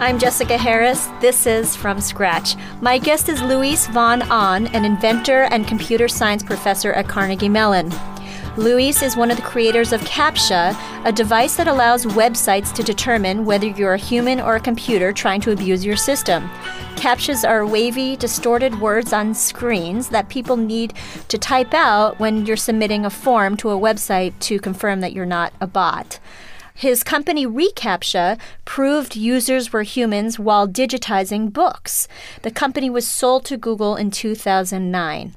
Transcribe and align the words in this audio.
I'm 0.00 0.20
Jessica 0.20 0.56
Harris. 0.56 1.08
This 1.20 1.44
is 1.44 1.74
From 1.74 2.00
Scratch. 2.00 2.54
My 2.80 2.98
guest 2.98 3.28
is 3.28 3.42
Luis 3.42 3.88
von 3.88 4.22
Ahn, 4.30 4.68
an 4.68 4.84
inventor 4.84 5.48
and 5.50 5.66
computer 5.66 6.06
science 6.06 6.44
professor 6.44 6.92
at 6.92 7.08
Carnegie 7.08 7.48
Mellon. 7.48 7.92
Luis 8.56 9.02
is 9.02 9.16
one 9.16 9.28
of 9.28 9.36
the 9.36 9.42
creators 9.42 9.92
of 9.92 10.00
CAPTCHA, 10.02 11.04
a 11.04 11.10
device 11.10 11.56
that 11.56 11.66
allows 11.66 12.06
websites 12.06 12.72
to 12.74 12.84
determine 12.84 13.44
whether 13.44 13.66
you're 13.66 13.94
a 13.94 13.98
human 13.98 14.40
or 14.40 14.54
a 14.54 14.60
computer 14.60 15.12
trying 15.12 15.40
to 15.40 15.50
abuse 15.50 15.84
your 15.84 15.96
system. 15.96 16.48
CAPTCHAs 16.94 17.48
are 17.48 17.66
wavy, 17.66 18.14
distorted 18.14 18.80
words 18.80 19.12
on 19.12 19.34
screens 19.34 20.10
that 20.10 20.28
people 20.28 20.56
need 20.56 20.94
to 21.26 21.36
type 21.36 21.74
out 21.74 22.20
when 22.20 22.46
you're 22.46 22.56
submitting 22.56 23.04
a 23.04 23.10
form 23.10 23.56
to 23.56 23.70
a 23.70 23.76
website 23.76 24.38
to 24.38 24.60
confirm 24.60 25.00
that 25.00 25.12
you're 25.12 25.26
not 25.26 25.52
a 25.60 25.66
bot. 25.66 26.20
His 26.78 27.02
company 27.02 27.44
reCAPTCHA 27.44 28.38
proved 28.64 29.16
users 29.16 29.72
were 29.72 29.82
humans 29.82 30.38
while 30.38 30.68
digitizing 30.68 31.52
books. 31.52 32.06
The 32.42 32.52
company 32.52 32.88
was 32.88 33.04
sold 33.04 33.44
to 33.46 33.56
Google 33.56 33.96
in 33.96 34.12
2009. 34.12 35.34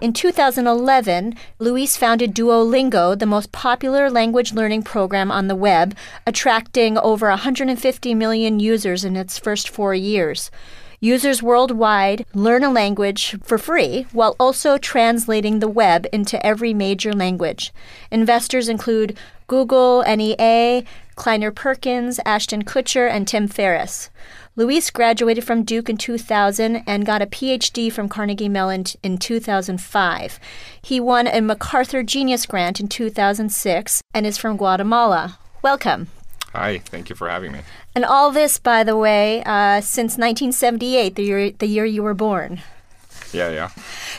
In 0.00 0.12
2011, 0.12 1.34
Luis 1.58 1.96
founded 1.96 2.32
Duolingo, 2.32 3.18
the 3.18 3.26
most 3.26 3.50
popular 3.50 4.08
language 4.08 4.52
learning 4.52 4.84
program 4.84 5.32
on 5.32 5.48
the 5.48 5.56
web, 5.56 5.96
attracting 6.28 6.96
over 6.98 7.28
150 7.28 8.14
million 8.14 8.60
users 8.60 9.04
in 9.04 9.16
its 9.16 9.36
first 9.36 9.68
four 9.68 9.96
years. 9.96 10.52
Users 11.00 11.42
worldwide 11.42 12.24
learn 12.34 12.64
a 12.64 12.70
language 12.70 13.36
for 13.42 13.58
free 13.58 14.06
while 14.12 14.36
also 14.38 14.78
translating 14.78 15.58
the 15.58 15.68
web 15.68 16.06
into 16.12 16.44
every 16.44 16.72
major 16.72 17.12
language. 17.12 17.72
Investors 18.10 18.68
include 18.68 19.16
Google, 19.46 20.02
NEA, 20.02 20.84
Kleiner 21.16 21.50
Perkins, 21.50 22.18
Ashton 22.24 22.64
Kutcher, 22.64 23.08
and 23.08 23.28
Tim 23.28 23.46
Ferriss. 23.46 24.10
Luis 24.56 24.90
graduated 24.90 25.44
from 25.44 25.64
Duke 25.64 25.88
in 25.88 25.96
2000 25.96 26.82
and 26.86 27.04
got 27.04 27.20
a 27.20 27.26
PhD 27.26 27.90
from 27.90 28.08
Carnegie 28.08 28.48
Mellon 28.48 28.84
in 29.02 29.18
2005. 29.18 30.38
He 30.80 31.00
won 31.00 31.26
a 31.26 31.40
MacArthur 31.40 32.02
Genius 32.02 32.46
Grant 32.46 32.80
in 32.80 32.88
2006 32.88 34.00
and 34.14 34.26
is 34.26 34.38
from 34.38 34.56
Guatemala. 34.56 35.38
Welcome. 35.60 36.08
Hi, 36.54 36.78
thank 36.78 37.10
you 37.10 37.16
for 37.16 37.28
having 37.28 37.50
me. 37.50 37.60
And 37.96 38.04
all 38.04 38.30
this, 38.30 38.58
by 38.58 38.84
the 38.84 38.96
way, 38.96 39.42
uh, 39.44 39.80
since 39.80 40.12
1978, 40.12 41.16
the 41.16 41.22
year, 41.24 41.50
the 41.50 41.66
year 41.66 41.84
you 41.84 42.02
were 42.02 42.14
born. 42.14 42.62
Yeah, 43.32 43.50
yeah. 43.50 43.70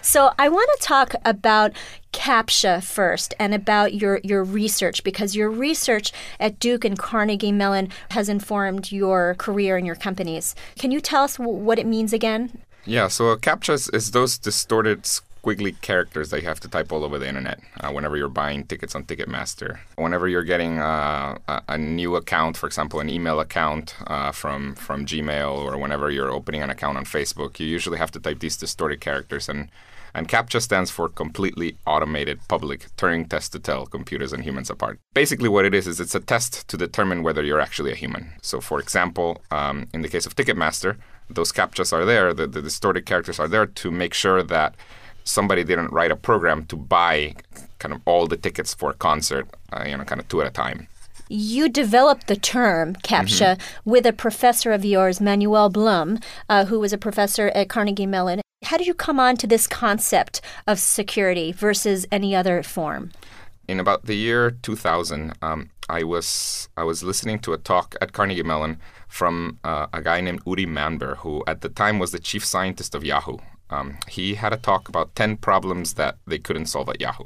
So 0.01 0.33
I 0.37 0.49
want 0.49 0.69
to 0.75 0.85
talk 0.85 1.15
about 1.23 1.71
CAPTCHA 2.11 2.83
first 2.83 3.33
and 3.39 3.53
about 3.53 3.93
your, 3.93 4.19
your 4.23 4.43
research 4.43 5.05
because 5.05 5.35
your 5.35 5.49
research 5.49 6.11
at 6.37 6.59
Duke 6.59 6.83
and 6.83 6.99
Carnegie 6.99 7.53
Mellon 7.53 7.87
has 8.11 8.27
informed 8.27 8.91
your 8.91 9.35
career 9.35 9.77
and 9.77 9.85
your 9.85 9.95
companies. 9.95 10.55
Can 10.77 10.91
you 10.91 10.99
tell 10.99 11.23
us 11.23 11.39
what 11.39 11.79
it 11.79 11.85
means 11.85 12.11
again? 12.11 12.61
Yeah, 12.85 13.07
so 13.07 13.35
CAPTCHA 13.37 13.73
is, 13.73 13.89
is 13.89 14.11
those 14.11 14.37
distorted 14.37 15.09
squiggly 15.45 15.79
characters 15.81 16.29
that 16.29 16.41
you 16.41 16.47
have 16.47 16.59
to 16.59 16.67
type 16.67 16.91
all 16.91 17.03
over 17.03 17.19
the 17.19 17.27
internet 17.27 17.59
uh, 17.81 17.91
whenever 17.91 18.17
you're 18.17 18.29
buying 18.29 18.63
tickets 18.65 18.95
on 18.95 19.03
Ticketmaster. 19.03 19.79
Whenever 19.95 20.27
you're 20.27 20.43
getting 20.43 20.79
uh, 20.79 21.37
a, 21.67 21.77
new 21.77 22.15
account, 22.15 22.57
for 22.57 22.65
example, 22.65 22.99
an 22.99 23.09
email 23.09 23.39
account 23.39 23.95
uh, 24.07 24.31
from 24.31 24.75
from 24.75 25.05
Gmail, 25.05 25.51
or 25.65 25.77
whenever 25.77 26.09
you're 26.09 26.31
opening 26.31 26.61
an 26.61 26.69
account 26.69 26.97
on 26.97 27.05
Facebook, 27.05 27.59
you 27.59 27.67
usually 27.67 27.97
have 27.97 28.11
to 28.11 28.19
type 28.19 28.39
these 28.39 28.57
distorted 28.57 29.01
characters 29.01 29.47
and. 29.49 29.69
And 30.17 30.29
CAPTCHA 30.29 30.61
stands 30.61 30.91
for 30.91 31.09
Completely 31.09 31.75
Automated 31.85 32.39
Public 32.47 32.85
Turing 32.95 33.29
Test 33.29 33.51
to 33.51 33.59
Tell 33.59 33.85
Computers 33.85 34.31
and 34.31 34.45
Humans 34.45 34.69
Apart. 34.69 34.97
Basically, 35.13 35.49
what 35.49 35.65
it 35.65 35.73
is, 35.73 35.87
is 35.87 35.99
it's 35.99 36.15
a 36.15 36.21
test 36.21 36.65
to 36.69 36.77
determine 36.77 37.21
whether 37.21 37.43
you're 37.43 37.59
actually 37.59 37.91
a 37.91 37.95
human. 37.95 38.31
So, 38.41 38.61
for 38.61 38.79
example, 38.79 39.41
um, 39.51 39.89
in 39.93 40.03
the 40.03 40.07
case 40.07 40.25
of 40.25 40.33
Ticketmaster, 40.33 40.95
those 41.29 41.51
CAPTCHAs 41.51 41.91
are 41.91 42.05
there, 42.05 42.33
the, 42.33 42.47
the 42.47 42.61
distorted 42.61 43.05
characters 43.05 43.41
are 43.41 43.49
there 43.49 43.65
to 43.65 43.91
make 43.91 44.13
sure 44.13 44.41
that 44.41 44.75
somebody 45.25 45.63
didn't 45.63 45.91
write 45.91 46.11
a 46.11 46.15
program 46.15 46.65
to 46.67 46.77
buy 46.77 47.35
kind 47.79 47.93
of 47.93 48.01
all 48.05 48.27
the 48.27 48.37
tickets 48.37 48.73
for 48.73 48.91
a 48.91 48.93
concert, 48.93 49.47
uh, 49.73 49.83
you 49.85 49.97
know, 49.97 50.03
kind 50.05 50.21
of 50.21 50.27
two 50.29 50.41
at 50.41 50.47
a 50.47 50.51
time. 50.51 50.87
You 51.27 51.69
developed 51.69 52.27
the 52.27 52.35
term 52.35 52.95
CAPTCHA 52.97 53.57
mm-hmm. 53.57 53.89
with 53.89 54.05
a 54.05 54.13
professor 54.13 54.71
of 54.71 54.85
yours, 54.85 55.19
Manuel 55.19 55.69
Blum, 55.69 56.19
uh, 56.49 56.65
who 56.65 56.79
was 56.79 56.93
a 56.93 56.99
professor 56.99 57.47
at 57.49 57.67
Carnegie 57.67 58.05
Mellon. 58.05 58.41
How 58.63 58.77
did 58.77 58.87
you 58.87 58.93
come 58.93 59.19
on 59.19 59.35
to 59.37 59.47
this 59.47 59.67
concept 59.67 60.41
of 60.67 60.79
security 60.79 61.51
versus 61.51 62.05
any 62.11 62.35
other 62.35 62.61
form? 62.63 63.11
In 63.67 63.79
about 63.79 64.05
the 64.05 64.15
year 64.15 64.51
2000, 64.51 65.33
um, 65.41 65.71
I 65.89 66.03
was 66.03 66.69
I 66.77 66.83
was 66.83 67.03
listening 67.03 67.39
to 67.39 67.53
a 67.53 67.57
talk 67.57 67.95
at 68.01 68.13
Carnegie 68.13 68.43
Mellon 68.43 68.77
from 69.07 69.59
uh, 69.63 69.87
a 69.93 70.01
guy 70.01 70.21
named 70.21 70.41
Uri 70.45 70.65
Manber, 70.65 71.17
who 71.17 71.43
at 71.47 71.61
the 71.61 71.69
time 71.69 71.97
was 71.97 72.11
the 72.11 72.19
chief 72.19 72.45
scientist 72.45 72.93
of 72.93 73.03
Yahoo. 73.03 73.37
Um, 73.69 73.97
he 74.07 74.35
had 74.35 74.53
a 74.53 74.57
talk 74.57 74.87
about 74.87 75.15
10 75.15 75.37
problems 75.37 75.93
that 75.95 76.17
they 76.27 76.37
couldn't 76.37 76.67
solve 76.67 76.89
at 76.89 77.01
Yahoo. 77.01 77.25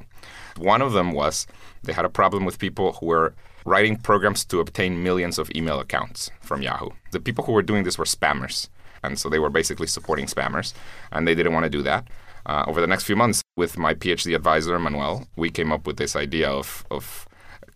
One 0.57 0.81
of 0.81 0.93
them 0.93 1.11
was 1.11 1.47
they 1.83 1.93
had 1.93 2.05
a 2.05 2.09
problem 2.09 2.45
with 2.45 2.59
people 2.59 2.93
who 2.93 3.07
were 3.07 3.33
writing 3.65 3.97
programs 3.97 4.45
to 4.45 4.59
obtain 4.59 5.03
millions 5.03 5.37
of 5.37 5.51
email 5.55 5.79
accounts 5.79 6.31
from 6.41 6.61
Yahoo. 6.61 6.89
The 7.11 7.19
people 7.19 7.43
who 7.45 7.51
were 7.51 7.61
doing 7.61 7.83
this 7.83 7.97
were 7.97 8.05
spammers. 8.05 8.69
And 9.03 9.19
so 9.19 9.29
they 9.29 9.39
were 9.39 9.49
basically 9.49 9.87
supporting 9.87 10.25
spammers, 10.25 10.73
and 11.11 11.27
they 11.27 11.35
didn't 11.35 11.53
want 11.53 11.63
to 11.63 11.69
do 11.69 11.81
that. 11.83 12.07
Uh, 12.45 12.63
over 12.67 12.81
the 12.81 12.87
next 12.87 13.03
few 13.03 13.15
months, 13.15 13.41
with 13.55 13.77
my 13.77 13.93
PhD 13.93 14.35
advisor, 14.35 14.77
Manuel, 14.79 15.27
we 15.35 15.49
came 15.49 15.71
up 15.71 15.85
with 15.85 15.97
this 15.97 16.15
idea 16.15 16.49
of, 16.49 16.85
of 16.89 17.27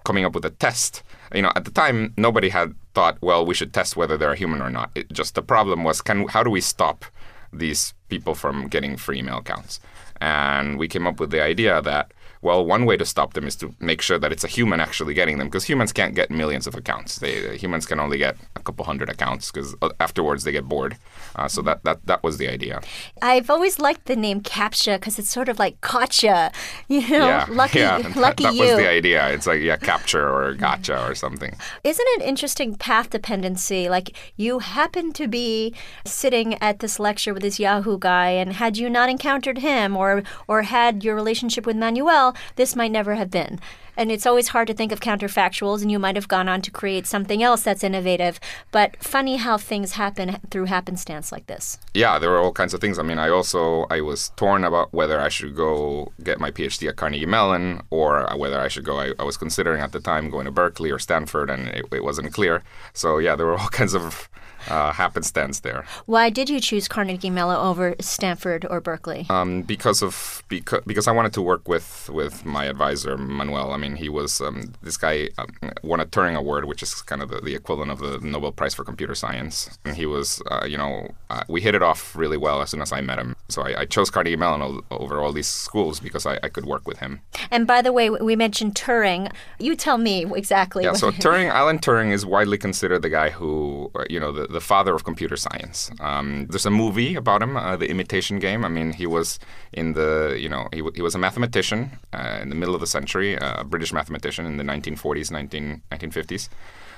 coming 0.03 0.25
up 0.25 0.33
with 0.33 0.45
a 0.45 0.49
test. 0.49 1.03
You 1.33 1.43
know, 1.43 1.51
at 1.55 1.65
the 1.65 1.71
time, 1.71 2.13
nobody 2.17 2.49
had 2.49 2.75
thought, 2.93 3.17
well, 3.21 3.45
we 3.45 3.53
should 3.53 3.73
test 3.73 3.95
whether 3.95 4.17
they're 4.17 4.35
human 4.35 4.61
or 4.61 4.69
not. 4.69 4.91
It, 4.95 5.11
just 5.11 5.35
the 5.35 5.41
problem 5.41 5.83
was, 5.83 6.01
can 6.01 6.27
how 6.27 6.43
do 6.43 6.49
we 6.49 6.61
stop 6.61 7.05
these 7.51 7.93
people 8.13 8.35
from 8.35 8.67
getting 8.67 8.95
free 8.97 9.19
email 9.19 9.39
accounts. 9.39 9.79
And 10.21 10.77
we 10.77 10.87
came 10.87 11.07
up 11.07 11.19
with 11.19 11.31
the 11.31 11.41
idea 11.41 11.81
that 11.81 12.13
well, 12.43 12.65
one 12.65 12.85
way 12.85 12.97
to 12.97 13.05
stop 13.05 13.33
them 13.33 13.45
is 13.47 13.55
to 13.57 13.73
make 13.79 14.01
sure 14.01 14.19
that 14.19 14.31
it's 14.31 14.43
a 14.43 14.47
human 14.47 14.79
actually 14.79 15.13
getting 15.13 15.37
them, 15.37 15.47
because 15.47 15.63
humans 15.63 15.91
can't 15.93 16.13
get 16.13 16.29
millions 16.29 16.67
of 16.67 16.75
accounts. 16.75 17.17
They, 17.17 17.57
humans 17.57 17.85
can 17.85 17.99
only 17.99 18.17
get 18.17 18.35
a 18.55 18.59
couple 18.59 18.85
hundred 18.85 19.09
accounts, 19.09 19.51
because 19.51 19.75
uh, 19.81 19.89
afterwards 19.99 20.43
they 20.43 20.51
get 20.51 20.65
bored. 20.65 20.97
Uh, 21.35 21.47
so 21.47 21.61
that, 21.61 21.83
that 21.83 22.05
that 22.05 22.23
was 22.23 22.37
the 22.37 22.47
idea. 22.47 22.81
I've 23.21 23.49
always 23.49 23.79
liked 23.79 24.05
the 24.05 24.15
name 24.15 24.41
CAPTCHA 24.41 24.99
because 24.99 25.17
it's 25.17 25.29
sort 25.29 25.49
of 25.49 25.57
like 25.59 25.79
gotcha. 25.81 26.51
You 26.89 27.01
know, 27.01 27.27
yeah, 27.27 27.45
lucky, 27.49 27.79
yeah. 27.79 27.97
lucky 28.15 28.43
that, 28.43 28.53
you. 28.53 28.61
was 28.61 28.75
the 28.75 28.87
idea. 28.87 29.29
It's 29.29 29.47
like 29.47 29.61
yeah, 29.61 29.77
capture 29.77 30.27
or 30.29 30.53
gotcha 30.53 31.07
or 31.07 31.15
something. 31.15 31.55
Isn't 31.83 32.05
it 32.15 32.21
interesting 32.21 32.75
path 32.75 33.09
dependency? 33.09 33.89
Like 33.89 34.15
you 34.35 34.59
happen 34.59 35.13
to 35.13 35.27
be 35.27 35.73
sitting 36.05 36.61
at 36.61 36.79
this 36.79 36.99
lecture 36.99 37.33
with 37.33 37.41
this 37.41 37.59
Yahoo 37.59 37.97
guy, 37.97 38.29
and 38.29 38.53
had 38.53 38.77
you 38.77 38.89
not 38.89 39.09
encountered 39.09 39.59
him 39.59 39.95
or 39.95 40.23
or 40.47 40.63
had 40.63 41.03
your 41.03 41.15
relationship 41.15 41.65
with 41.65 41.77
Manuel, 41.77 42.32
this 42.55 42.75
might 42.75 42.91
never 42.91 43.15
have 43.15 43.31
been. 43.31 43.59
And 43.95 44.11
it's 44.11 44.25
always 44.25 44.49
hard 44.49 44.67
to 44.67 44.73
think 44.73 44.91
of 44.91 44.99
counterfactuals, 44.99 45.81
and 45.81 45.91
you 45.91 45.99
might 45.99 46.15
have 46.15 46.27
gone 46.27 46.49
on 46.49 46.61
to 46.63 46.71
create 46.71 47.05
something 47.05 47.43
else 47.43 47.61
that's 47.61 47.83
innovative. 47.83 48.39
But 48.71 48.97
funny 49.03 49.37
how 49.37 49.57
things 49.57 49.93
happen 49.93 50.39
through 50.49 50.65
happenstance 50.65 51.31
like 51.31 51.45
this. 51.45 51.77
Yeah, 51.93 52.17
there 52.17 52.31
were 52.31 52.39
all 52.39 52.51
kinds 52.51 52.73
of 52.73 52.81
things. 52.81 52.97
I 52.97 53.03
mean, 53.03 53.19
I 53.19 53.29
also 53.29 53.85
I 53.91 54.01
was 54.01 54.29
torn 54.35 54.63
about 54.63 54.93
whether 54.93 55.19
I 55.19 55.29
should 55.29 55.55
go 55.55 56.11
get 56.23 56.39
my 56.39 56.49
PhD 56.49 56.89
at 56.89 56.95
Carnegie 56.95 57.27
Mellon 57.27 57.81
or 57.91 58.27
whether 58.35 58.59
I 58.59 58.67
should 58.67 58.85
go. 58.85 58.99
I, 58.99 59.11
I 59.19 59.23
was 59.23 59.37
considering 59.37 59.81
at 59.81 59.91
the 59.91 59.99
time 59.99 60.29
going 60.29 60.45
to 60.45 60.51
Berkeley 60.51 60.89
or 60.89 60.99
Stanford, 60.99 61.49
and 61.49 61.67
it, 61.67 61.85
it 61.91 62.03
wasn't 62.03 62.33
clear. 62.33 62.63
So 62.93 63.19
yeah, 63.19 63.35
there 63.35 63.45
were 63.45 63.57
all 63.59 63.69
kinds 63.69 63.93
of 63.93 64.27
uh, 64.69 64.91
happenstance 64.91 65.61
there. 65.61 65.85
Why 66.05 66.29
did 66.29 66.49
you 66.49 66.59
choose 66.59 66.87
Carnegie 66.87 67.29
Mellon 67.29 67.57
over 67.57 67.95
Stanford 67.99 68.65
or 68.69 68.81
Berkeley? 68.81 69.25
Um, 69.29 69.61
because 69.63 70.01
of 70.01 70.43
because 70.49 70.81
because 70.85 71.07
I 71.07 71.11
wanted 71.11 71.33
to 71.33 71.41
work 71.41 71.67
with 71.67 72.09
with 72.11 72.45
my 72.45 72.65
advisor 72.65 73.17
Manuel. 73.17 73.71
I 73.71 73.77
mean, 73.77 73.95
he 73.95 74.09
was 74.09 74.41
um, 74.41 74.73
this 74.81 74.97
guy 74.97 75.29
um, 75.37 75.49
won 75.83 75.99
a 75.99 76.05
Turing 76.05 76.35
Award, 76.35 76.65
which 76.65 76.83
is 76.83 77.01
kind 77.01 77.21
of 77.21 77.29
the, 77.29 77.41
the, 77.41 77.55
equivalent 77.55 77.91
of 77.91 77.99
the 77.99 78.19
Nobel 78.19 78.51
Prize 78.51 78.73
for 78.73 78.83
Computer 78.83 79.15
Science, 79.15 79.77
and 79.85 79.95
he 79.95 80.05
was 80.05 80.41
uh, 80.51 80.65
you 80.65 80.77
know 80.77 81.13
uh, 81.29 81.43
we 81.47 81.61
hit 81.61 81.75
it 81.75 81.83
off 81.83 82.15
really 82.15 82.37
well 82.37 82.61
as 82.61 82.69
soon 82.71 82.81
as 82.81 82.91
I 82.91 83.01
met 83.01 83.19
him. 83.19 83.35
So 83.49 83.61
I, 83.61 83.81
I 83.81 83.85
chose 83.85 84.09
Carnegie 84.09 84.35
Mellon 84.35 84.81
over 84.89 85.19
all 85.19 85.31
these 85.31 85.47
schools 85.47 85.99
because 85.99 86.25
I, 86.25 86.39
I, 86.41 86.49
could 86.49 86.65
work 86.65 86.87
with 86.87 86.99
him. 86.99 87.21
And 87.51 87.67
by 87.67 87.81
the 87.81 87.91
way, 87.91 88.09
we 88.09 88.35
mentioned 88.35 88.73
Turing. 88.75 89.31
You 89.59 89.75
tell 89.75 89.97
me 89.97 90.25
exactly. 90.33 90.83
Yeah. 90.85 90.93
So 90.93 91.11
Turing, 91.23 91.49
Alan 91.49 91.79
Turing, 91.79 92.11
is 92.11 92.25
widely 92.25 92.57
considered 92.57 93.01
the 93.01 93.09
guy 93.09 93.29
who 93.29 93.91
uh, 93.95 94.05
you 94.09 94.19
know 94.19 94.31
the 94.31 94.47
the 94.53 94.61
father 94.61 94.93
of 94.95 95.03
computer 95.03 95.35
science. 95.35 95.91
Um, 95.99 96.47
there's 96.49 96.65
a 96.65 96.71
movie 96.71 97.15
about 97.15 97.41
him, 97.41 97.57
uh, 97.57 97.75
The 97.75 97.89
Imitation 97.89 98.39
Game. 98.39 98.63
I 98.63 98.69
mean, 98.69 98.93
he 98.93 99.05
was 99.05 99.39
in 99.73 99.93
the, 99.93 100.37
you 100.39 100.47
know, 100.47 100.69
he, 100.71 100.79
w- 100.79 100.95
he 100.95 101.01
was 101.01 101.15
a 101.15 101.19
mathematician 101.19 101.99
uh, 102.13 102.39
in 102.41 102.49
the 102.49 102.55
middle 102.55 102.75
of 102.75 102.81
the 102.81 102.87
century, 102.87 103.37
uh, 103.37 103.61
a 103.61 103.63
British 103.63 103.91
mathematician 103.91 104.45
in 104.45 104.57
the 104.57 104.63
1940s, 104.63 105.31
19, 105.31 105.81
1950s. 105.91 106.49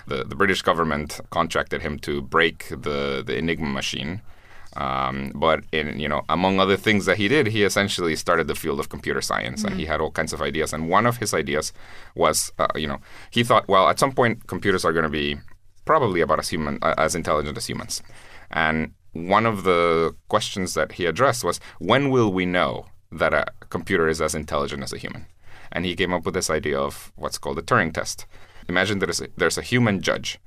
The, 0.07 0.23
the 0.23 0.35
British 0.35 0.61
government 0.61 1.19
contracted 1.31 1.81
him 1.81 1.97
to 1.99 2.21
break 2.21 2.67
the, 2.69 3.23
the 3.25 3.37
Enigma 3.37 3.69
machine. 3.69 4.21
Um, 4.77 5.31
but 5.33 5.63
in 5.71 5.99
you 5.99 6.09
know, 6.09 6.23
among 6.27 6.59
other 6.59 6.75
things 6.75 7.05
that 7.05 7.17
he 7.17 7.27
did, 7.29 7.47
he 7.47 7.63
essentially 7.63 8.15
started 8.15 8.47
the 8.47 8.55
field 8.55 8.79
of 8.79 8.89
computer 8.89 9.21
science, 9.21 9.61
mm-hmm. 9.61 9.67
and 9.67 9.75
he 9.77 9.83
mm-hmm. 9.83 9.91
had 9.91 10.01
all 10.01 10.11
kinds 10.11 10.33
of 10.33 10.41
ideas. 10.41 10.73
And 10.73 10.89
one 10.89 11.05
of 11.05 11.17
his 11.17 11.33
ideas 11.33 11.71
was, 12.13 12.51
uh, 12.59 12.67
you 12.75 12.87
know, 12.87 12.99
he 13.31 13.43
thought, 13.43 13.67
well, 13.69 13.87
at 13.87 13.99
some 13.99 14.11
point, 14.11 14.47
computers 14.47 14.83
are 14.83 14.91
going 14.91 15.03
to 15.03 15.09
be 15.09 15.37
probably 15.85 16.21
about 16.21 16.39
as 16.39 16.49
human 16.49 16.79
uh, 16.81 16.95
as 16.97 17.15
intelligent 17.15 17.57
as 17.57 17.67
humans. 17.67 18.03
And 18.51 18.93
one 19.13 19.45
of 19.45 19.63
the 19.63 20.15
questions 20.27 20.73
that 20.73 20.93
he 20.93 21.05
addressed 21.05 21.43
was, 21.43 21.59
when 21.79 22.09
will 22.09 22.31
we 22.33 22.45
know 22.45 22.87
that 23.11 23.33
a 23.33 23.45
computer 23.69 24.09
is 24.09 24.21
as 24.21 24.35
intelligent 24.35 24.83
as 24.83 24.91
a 24.91 24.97
human? 24.97 25.25
And 25.71 25.85
he 25.85 25.95
came 25.95 26.13
up 26.13 26.25
with 26.25 26.33
this 26.33 26.49
idea 26.49 26.77
of 26.77 27.13
what's 27.15 27.37
called 27.37 27.57
the 27.57 27.63
Turing 27.63 27.93
test. 27.93 28.25
Imagine 28.67 28.99
there's 28.99 29.21
a, 29.21 29.27
there's 29.37 29.57
a 29.57 29.61
human 29.61 30.01
judge 30.01 30.39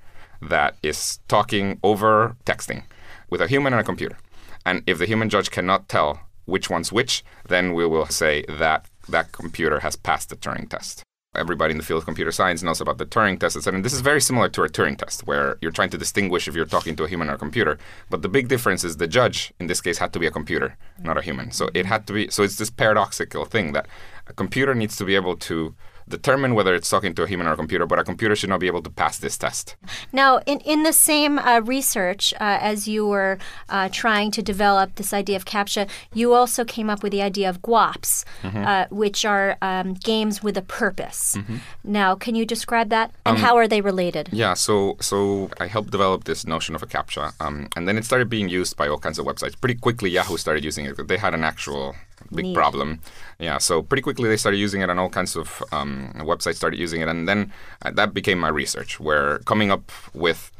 that 0.43 0.76
is 0.82 1.19
talking 1.29 1.81
over 1.82 2.37
texting 2.44 2.84
with 3.31 3.41
a 3.41 3.49
human 3.49 3.73
and 3.73 3.81
a 3.81 3.84
computer. 3.84 4.19
And 4.64 4.82
if 4.87 4.99
the 4.99 5.06
human 5.06 5.29
judge 5.29 5.50
cannot 5.50 5.88
tell 5.88 6.20
which 6.44 6.70
one's 6.70 6.93
which, 6.93 7.25
then 7.49 7.75
we 7.75 7.87
will 7.87 8.06
say 8.06 8.44
that 8.49 8.87
that 9.08 9.32
computer 9.32 9.81
has 9.81 9.96
passed 9.96 10.29
the 10.29 10.37
Turing 10.37 10.69
test. 10.69 11.02
Everybody 11.34 11.72
in 11.72 11.76
the 11.76 11.84
field 11.84 11.98
of 11.98 12.06
computer 12.06 12.32
science 12.32 12.62
knows 12.62 12.80
about 12.80 12.96
the 12.96 13.04
Turing 13.04 13.38
test. 13.38 13.66
And 13.66 13.84
this 13.84 13.92
is 13.92 14.00
very 14.00 14.20
similar 14.20 14.48
to 14.48 14.62
a 14.62 14.69
Turing 14.69 14.96
test, 14.96 15.26
where 15.26 15.58
you're 15.60 15.70
trying 15.70 15.90
to 15.90 15.98
distinguish 15.98 16.48
if 16.48 16.54
you're 16.54 16.64
talking 16.64 16.96
to 16.96 17.04
a 17.04 17.08
human 17.08 17.28
or 17.28 17.34
a 17.34 17.38
computer. 17.38 17.76
But 18.08 18.22
the 18.22 18.30
big 18.30 18.48
difference 18.48 18.82
is 18.82 18.96
the 18.96 19.06
judge, 19.06 19.52
in 19.60 19.66
this 19.66 19.82
case, 19.82 19.98
had 19.98 20.14
to 20.14 20.19
be 20.19 20.26
a 20.26 20.30
computer, 20.30 20.78
not 21.02 21.19
a 21.19 21.22
human. 21.22 21.50
So 21.50 21.69
it 21.75 21.84
had 21.84 22.06
to 22.06 22.14
be. 22.14 22.30
So 22.30 22.42
it's 22.44 22.56
this 22.56 22.70
paradoxical 22.70 23.44
thing 23.44 23.72
that 23.72 23.86
a 24.26 24.32
computer 24.32 24.75
needs 24.75 24.96
to 24.96 25.04
be 25.04 25.14
able 25.16 25.36
to 25.36 25.75
determine 26.08 26.55
whether 26.55 26.75
it's 26.75 26.88
talking 26.88 27.14
to 27.14 27.22
a 27.22 27.26
human 27.26 27.46
or 27.46 27.52
a 27.52 27.56
computer, 27.56 27.87
but 27.87 27.99
a 27.99 28.05
computer 28.05 28.34
should 28.37 28.50
not 28.50 28.60
be 28.60 28.66
able 28.66 28.82
to 28.82 28.90
pass 28.90 29.19
this 29.19 29.37
test. 29.37 29.76
Now, 30.12 30.40
in, 30.46 30.60
in 30.60 30.82
the 30.82 30.93
same 30.93 31.38
uh, 31.38 31.60
research, 31.60 32.34
uh, 32.34 32.58
as 32.60 32.88
you 32.88 33.06
were 33.06 33.38
uh, 33.69 33.88
trying 33.93 34.31
to 34.32 34.43
develop 34.43 34.96
this 34.96 35.12
idea 35.12 35.37
of 35.37 35.44
CAPTCHA, 35.44 35.88
you 36.14 36.32
also 36.32 36.64
came 36.64 36.90
up 36.90 37.02
with 37.02 37.12
the 37.12 37.22
idea 37.22 37.49
of 37.49 37.62
GWAPs, 37.62 38.25
mm-hmm. 38.43 38.58
Uh, 38.58 38.87
which 38.90 39.25
are 39.25 39.56
um, 39.62 39.94
games 39.94 40.43
with 40.43 40.56
a 40.56 40.62
purpose. 40.62 41.37
Mm-hmm. 41.37 41.56
Now, 41.84 42.14
can 42.14 42.34
you 42.34 42.44
describe 42.44 42.88
that? 42.90 43.12
And 43.25 43.37
um, 43.37 43.43
how 43.43 43.56
are 43.56 43.69
they 43.69 43.81
related? 43.81 44.28
Yeah, 44.32 44.55
so 44.55 44.96
so 45.00 45.50
I 45.60 45.66
helped 45.66 45.90
develop 45.90 46.25
this 46.25 46.46
notion 46.46 46.75
of 46.75 46.82
a 46.82 46.87
CAPTCHA, 46.87 47.34
um, 47.40 47.69
and 47.76 47.87
then 47.87 47.96
it 47.96 48.05
started 48.05 48.28
being 48.28 48.49
used 48.49 48.76
by 48.76 48.88
all 48.88 48.99
kinds 48.99 49.19
of 49.19 49.26
websites. 49.26 49.58
Pretty 49.60 49.76
quickly, 49.76 50.10
Yahoo 50.10 50.37
started 50.37 50.64
using 50.64 50.84
it. 50.87 51.08
They 51.08 51.19
had 51.19 51.34
an 51.34 51.44
actual 51.44 51.94
big 52.34 52.46
Neat. 52.46 52.54
problem. 52.54 53.00
Yeah, 53.38 53.58
so 53.58 53.82
pretty 53.82 54.02
quickly 54.02 54.28
they 54.28 54.36
started 54.36 54.58
using 54.58 54.80
it, 54.80 54.90
and 54.90 54.98
all 54.98 55.08
kinds 55.08 55.36
of 55.36 55.62
um, 55.72 56.12
websites 56.16 56.56
started 56.56 56.78
using 56.78 57.00
it, 57.00 57.08
and 57.08 57.28
then 57.28 57.52
uh, 57.82 57.90
that 57.92 58.14
became 58.14 58.38
my 58.38 58.48
research, 58.48 59.00
where 59.00 59.38
coming 59.40 59.70
up 59.70 59.90
with 60.14 60.50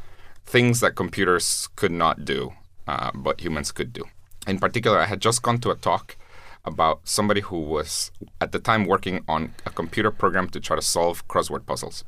things 0.47 0.81
that 0.81 0.95
computers 0.95 1.69
could 1.77 1.93
not 1.93 2.25
do, 2.25 2.53
uh, 2.87 3.11
but 3.15 3.41
humans 3.41 3.73
could 3.73 3.93
do. 3.93 4.05
In 4.47 4.59
particular, 4.59 4.99
I 4.99 5.07
had 5.07 5.21
just 5.21 5.43
gone 5.43 5.59
to 5.59 5.71
a 5.71 5.75
talk 5.75 6.17
about 6.65 7.01
somebody 7.05 7.41
who 7.41 7.61
was 7.61 8.11
at 8.41 8.53
the 8.53 8.59
time 8.59 8.85
working 8.85 9.25
on 9.29 9.55
a 9.67 9.71
computer 9.71 10.11
program 10.11 10.49
to 10.51 10.61
try 10.61 10.77
to 10.77 10.83
solve 10.83 11.27
crossword 11.29 11.67
puzzles. 11.67 12.05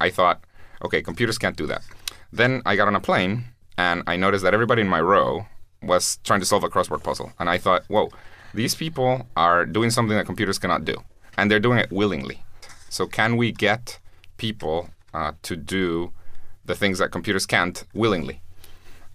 I 0.00 0.10
thought, 0.10 0.42
okay, 0.84 1.02
computers 1.02 1.38
can't 1.38 1.56
do 1.56 1.66
that. 1.66 1.82
Then 2.32 2.62
I 2.66 2.76
got 2.76 2.88
on 2.88 2.96
a 2.96 3.00
plane 3.00 3.44
and 3.78 4.02
I 4.06 4.16
noticed 4.16 4.44
that 4.44 4.54
everybody 4.54 4.82
in 4.82 4.88
my 4.88 5.00
row 5.00 5.46
was 5.82 6.18
trying 6.24 6.40
to 6.40 6.46
solve 6.46 6.64
a 6.64 6.68
crossword 6.68 7.02
puzzle. 7.02 7.32
And 7.38 7.48
I 7.48 7.58
thought, 7.58 7.84
whoa, 7.88 8.10
these 8.56 8.74
people 8.74 9.26
are 9.36 9.64
doing 9.64 9.90
something 9.90 10.16
that 10.16 10.26
computers 10.26 10.58
cannot 10.58 10.84
do, 10.84 10.96
and 11.36 11.50
they're 11.50 11.60
doing 11.60 11.78
it 11.78 11.90
willingly. 11.92 12.42
So, 12.88 13.06
can 13.06 13.36
we 13.36 13.52
get 13.52 13.98
people 14.38 14.90
uh, 15.14 15.32
to 15.42 15.56
do 15.56 16.12
the 16.64 16.74
things 16.74 16.98
that 16.98 17.12
computers 17.12 17.46
can't 17.46 17.84
willingly? 17.94 18.40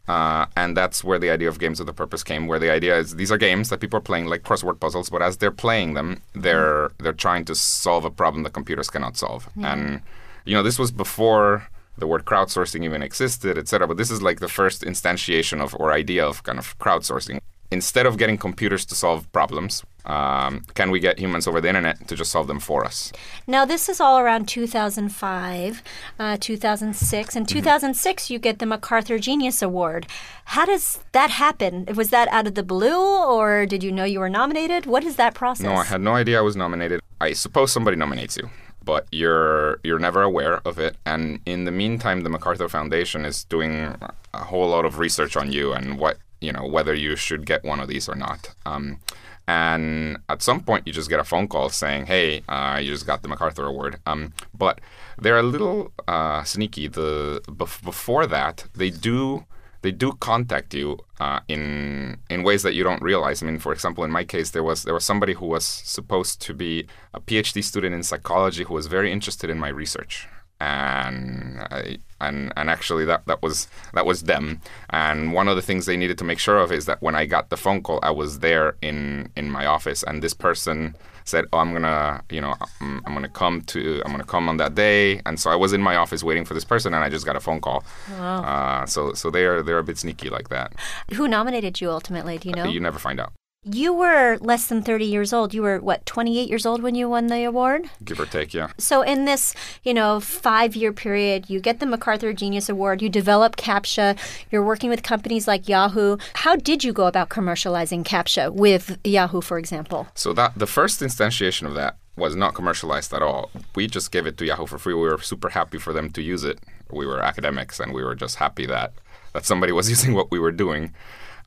Uh, 0.08 0.46
and 0.56 0.76
that's 0.76 1.04
where 1.04 1.20
the 1.20 1.30
idea 1.30 1.48
of 1.48 1.60
games 1.60 1.80
with 1.80 1.88
a 1.88 1.94
purpose 1.94 2.24
came. 2.24 2.48
Where 2.48 2.60
the 2.60 2.72
idea 2.72 2.98
is 2.98 3.16
these 3.16 3.32
are 3.32 3.38
games 3.38 3.70
that 3.70 3.80
people 3.80 3.98
are 3.98 4.08
playing 4.12 4.28
like 4.28 4.44
crossword 4.44 4.80
puzzles, 4.80 5.10
but 5.10 5.22
as 5.22 5.38
they're 5.38 5.52
playing 5.52 5.94
them, 5.94 6.22
they're 6.34 6.92
they're 7.00 7.14
trying 7.14 7.46
to 7.46 7.56
solve 7.56 8.06
a 8.06 8.12
problem 8.12 8.44
that 8.44 8.54
computers 8.54 8.90
cannot 8.90 9.18
solve. 9.18 9.50
Yeah. 9.56 9.74
And 9.74 10.02
you 10.46 10.56
know, 10.56 10.64
this 10.64 10.80
was 10.80 10.92
before 10.92 11.68
the 11.98 12.08
word 12.08 12.26
crowdsourcing 12.26 12.84
even 12.84 13.02
existed, 13.04 13.58
etc. 13.58 13.88
But 13.88 13.98
this 13.98 14.12
is 14.12 14.22
like 14.22 14.40
the 14.40 14.48
first 14.48 14.82
instantiation 14.84 15.62
of 15.62 15.76
or 15.80 15.92
idea 15.92 16.26
of 16.26 16.44
kind 16.44 16.60
of 16.60 16.78
crowdsourcing 16.80 17.40
instead 17.71 18.06
of 18.06 18.18
getting 18.18 18.38
computers 18.38 18.85
to 18.85 18.95
solve 18.95 19.31
problems, 19.31 19.83
um, 20.06 20.63
can 20.73 20.91
we 20.91 21.00
get 21.00 21.19
humans 21.19 21.47
over 21.47 21.62
the 21.62 21.68
internet 21.68 22.07
to 22.07 22.15
just 22.15 22.31
solve 22.31 22.47
them 22.47 22.59
for 22.59 22.83
us? 22.83 23.12
Now, 23.47 23.65
this 23.65 23.88
is 23.88 24.00
all 24.00 24.19
around 24.19 24.47
2005, 24.47 25.83
uh, 26.19 26.38
2006. 26.39 27.35
In 27.35 27.44
mm-hmm. 27.44 27.47
2006, 27.47 28.29
you 28.29 28.39
get 28.39 28.59
the 28.59 28.65
MacArthur 28.65 29.19
Genius 29.19 29.62
Award. 29.62 30.07
How 30.45 30.65
does 30.65 31.00
that 31.12 31.29
happen? 31.29 31.88
Was 31.95 32.09
that 32.09 32.27
out 32.29 32.47
of 32.47 32.56
the 32.56 32.63
blue, 32.63 33.23
or 33.23 33.65
did 33.65 33.83
you 33.83 33.91
know 33.91 34.03
you 34.03 34.19
were 34.19 34.29
nominated? 34.29 34.85
What 34.85 35.03
is 35.03 35.15
that 35.15 35.33
process? 35.33 35.65
No, 35.65 35.75
I 35.75 35.83
had 35.85 36.01
no 36.01 36.15
idea 36.15 36.39
I 36.39 36.41
was 36.41 36.56
nominated. 36.56 37.00
I 37.19 37.33
suppose 37.33 37.71
somebody 37.71 37.97
nominates 37.97 38.38
you 38.38 38.50
but 38.83 39.06
you're 39.12 39.79
you're 39.83 40.00
never 40.00 40.23
aware 40.23 40.59
of 40.65 40.79
it. 40.79 40.97
And 41.06 41.39
in 41.45 41.65
the 41.65 41.71
meantime, 41.71 42.21
the 42.21 42.29
MacArthur 42.29 42.68
Foundation 42.68 43.25
is 43.25 43.44
doing 43.44 43.95
a 44.33 44.44
whole 44.44 44.68
lot 44.69 44.85
of 44.85 44.97
research 44.97 45.38
on 45.38 45.51
you 45.51 45.71
and 45.71 46.00
what 46.00 46.18
you 46.42 46.52
know 46.52 46.66
whether 46.66 46.94
you 46.94 47.16
should 47.16 47.46
get 47.46 47.64
one 47.64 47.80
of 47.80 47.88
these 47.88 48.10
or 48.10 48.16
not. 48.16 48.54
Um, 48.66 49.00
and 49.48 50.18
at 50.30 50.42
some 50.42 50.62
point, 50.62 50.86
you 50.88 50.94
just 50.94 51.10
get 51.10 51.20
a 51.20 51.24
phone 51.24 51.48
call 51.48 51.70
saying, 51.70 52.06
"Hey, 52.06 52.44
uh, 52.48 52.80
you 52.82 52.92
just 52.92 53.08
got 53.08 53.22
the 53.22 53.28
MacArthur 53.28 53.66
Award." 53.66 54.00
Um, 54.06 54.34
but 54.54 54.80
they're 55.18 55.40
a 55.40 55.44
little 55.44 55.92
uh, 56.08 56.44
sneaky. 56.44 56.88
The 56.88 57.42
bef- 57.48 57.84
before 57.84 58.28
that, 58.28 58.66
they 58.76 58.90
do 58.90 59.46
they 59.82 59.92
do 59.92 60.14
contact 60.14 60.74
you 60.74 61.00
uh, 61.20 61.40
in 61.48 62.18
in 62.30 62.44
ways 62.44 62.64
that 62.64 62.74
you 62.74 62.84
don't 62.84 63.02
realize. 63.02 63.42
I 63.42 63.48
mean, 63.48 63.60
for 63.60 63.74
example, 63.74 64.04
in 64.04 64.12
my 64.12 64.24
case, 64.24 64.52
there 64.52 64.64
was 64.64 64.84
there 64.84 64.94
was 64.94 65.06
somebody 65.06 65.34
who 65.34 65.48
was 65.48 65.66
supposed 65.66 66.42
to 66.42 66.54
be 66.54 66.88
a 67.14 67.20
PhD 67.20 67.64
student 67.64 67.96
in 67.96 68.04
psychology 68.04 68.64
who 68.64 68.74
was 68.74 68.88
very 68.88 69.12
interested 69.12 69.50
in 69.50 69.60
my 69.60 69.70
research, 69.70 70.28
and 70.62 71.60
I, 71.72 71.98
and 72.19 72.54
and 72.56 72.69
actually 72.69 73.06
that 73.06 73.25
that 73.25 73.42
was 73.42 73.68
that 73.94 74.06
was 74.06 74.24
them. 74.24 74.62
And 74.92 75.34
one 75.34 75.48
of 75.48 75.56
the 75.56 75.62
things 75.62 75.86
they 75.86 75.98
needed 75.98 76.18
to 76.19 76.24
make 76.24 76.40
sure 76.40 76.60
of 76.60 76.72
is 76.72 76.86
that 76.86 77.02
when 77.02 77.16
I 77.16 77.25
got 77.25 77.50
the 77.50 77.58
phone 77.58 77.81
call, 77.81 78.00
I 78.04 78.12
was 78.12 78.40
there 78.40 78.75
in 78.81 79.30
in 79.36 79.50
my 79.50 79.66
office, 79.66 80.04
and 80.04 80.22
this 80.22 80.36
person 80.36 80.96
said, 81.24 81.46
"Oh, 81.52 81.60
I'm 81.60 81.74
gonna, 81.74 82.24
you 82.30 82.42
know, 82.42 82.54
I'm, 82.80 83.02
I'm, 83.06 83.13
gonna 83.13 83.30
come 83.30 83.62
to, 83.62 84.02
I'm 84.06 84.12
gonna 84.12 84.24
come 84.24 84.50
on 84.50 84.58
that 84.58 84.75
day." 84.75 85.22
And 85.25 85.40
so 85.40 85.50
I 85.50 85.56
was 85.56 85.74
in 85.74 85.81
my 85.81 85.96
office 85.96 86.24
waiting 86.24 86.46
for 86.46 86.54
this 86.54 86.66
person, 86.66 86.94
and 86.94 87.04
I 87.04 87.10
just 87.10 87.25
got 87.25 87.36
a 87.36 87.40
phone 87.40 87.62
call. 87.62 87.84
Wow. 88.12 88.44
Uh, 88.44 88.86
so 88.86 89.14
so 89.14 89.31
they're 89.31 89.64
they're 89.64 89.80
a 89.80 89.84
bit 89.84 89.98
sneaky 89.98 90.30
like 90.30 90.50
that. 90.50 90.74
Who 91.16 91.28
nominated 91.28 91.81
you 91.81 91.90
ultimately? 91.90 92.38
Do 92.38 92.50
you 92.50 92.56
know? 92.56 92.66
You 92.66 92.80
never 92.80 93.00
find 93.00 93.19
out. 93.19 93.34
You 93.63 93.94
were 93.94 94.40
less 94.42 94.66
than 94.66 94.81
30 94.81 95.06
years 95.06 95.31
old. 95.31 95.54
You 95.54 95.62
were, 95.62 95.78
what, 95.78 96.04
28 96.08 96.50
years 96.50 96.66
old 96.66 96.81
when 96.81 96.96
you 96.96 97.08
won 97.08 97.28
the 97.28 97.44
award? 97.44 97.88
Give 98.04 98.19
or 98.19 98.25
take, 98.25 98.56
yeah. 98.56 98.69
So, 98.80 99.04
in 99.04 99.25
this, 99.25 99.54
you 99.84 99.94
know, 99.94 100.19
five 100.19 100.76
year 100.76 100.92
period, 100.92 101.47
you 101.47 101.59
get 101.59 101.80
the 101.80 101.85
MacArthur 101.85 102.33
Genius 102.33 102.69
Award, 102.69 103.04
you 103.04 103.09
develop 103.09 103.57
CAPTCHA, 103.57 104.18
you're 104.50 104.66
working 104.66 104.90
with 104.90 105.04
companies 105.04 105.47
like 105.47 105.69
Yahoo. 105.69 106.18
How 106.33 106.56
did 106.56 106.83
you 106.83 106.92
go 106.92 107.06
about 107.06 107.30
commercializing 107.30 108.04
CAPTCHA 108.04 108.52
with 108.52 108.97
Yahoo, 109.04 109.42
for 109.42 109.59
example? 109.59 110.07
So, 110.16 110.33
that 110.33 110.57
the 110.57 110.66
first 110.66 111.00
instantiation 111.00 111.68
of 111.68 111.76
that 111.76 111.97
was 112.16 112.35
not 112.35 112.56
commercialized 112.56 113.14
at 113.14 113.21
all. 113.21 113.52
We 113.76 113.85
just 113.85 114.12
gave 114.12 114.26
it 114.26 114.40
to 114.40 114.45
Yahoo 114.45 114.66
for 114.66 114.80
free. 114.80 114.95
We 114.95 115.02
were 115.02 115.19
super 115.19 115.50
happy 115.50 115.78
for 115.78 115.94
them 115.94 116.09
to 116.14 116.24
use 116.24 116.44
it. 116.44 116.57
We 116.90 117.06
were 117.06 117.21
academics 117.21 117.80
and 117.80 117.94
we 117.94 118.04
were 118.04 118.16
just 118.16 118.38
happy 118.38 118.66
that, 118.66 118.94
that 119.33 119.45
somebody 119.45 119.71
was 119.71 119.88
using 119.95 120.16
what 120.16 120.31
we 120.31 120.40
were 120.40 120.52
doing. 120.52 120.95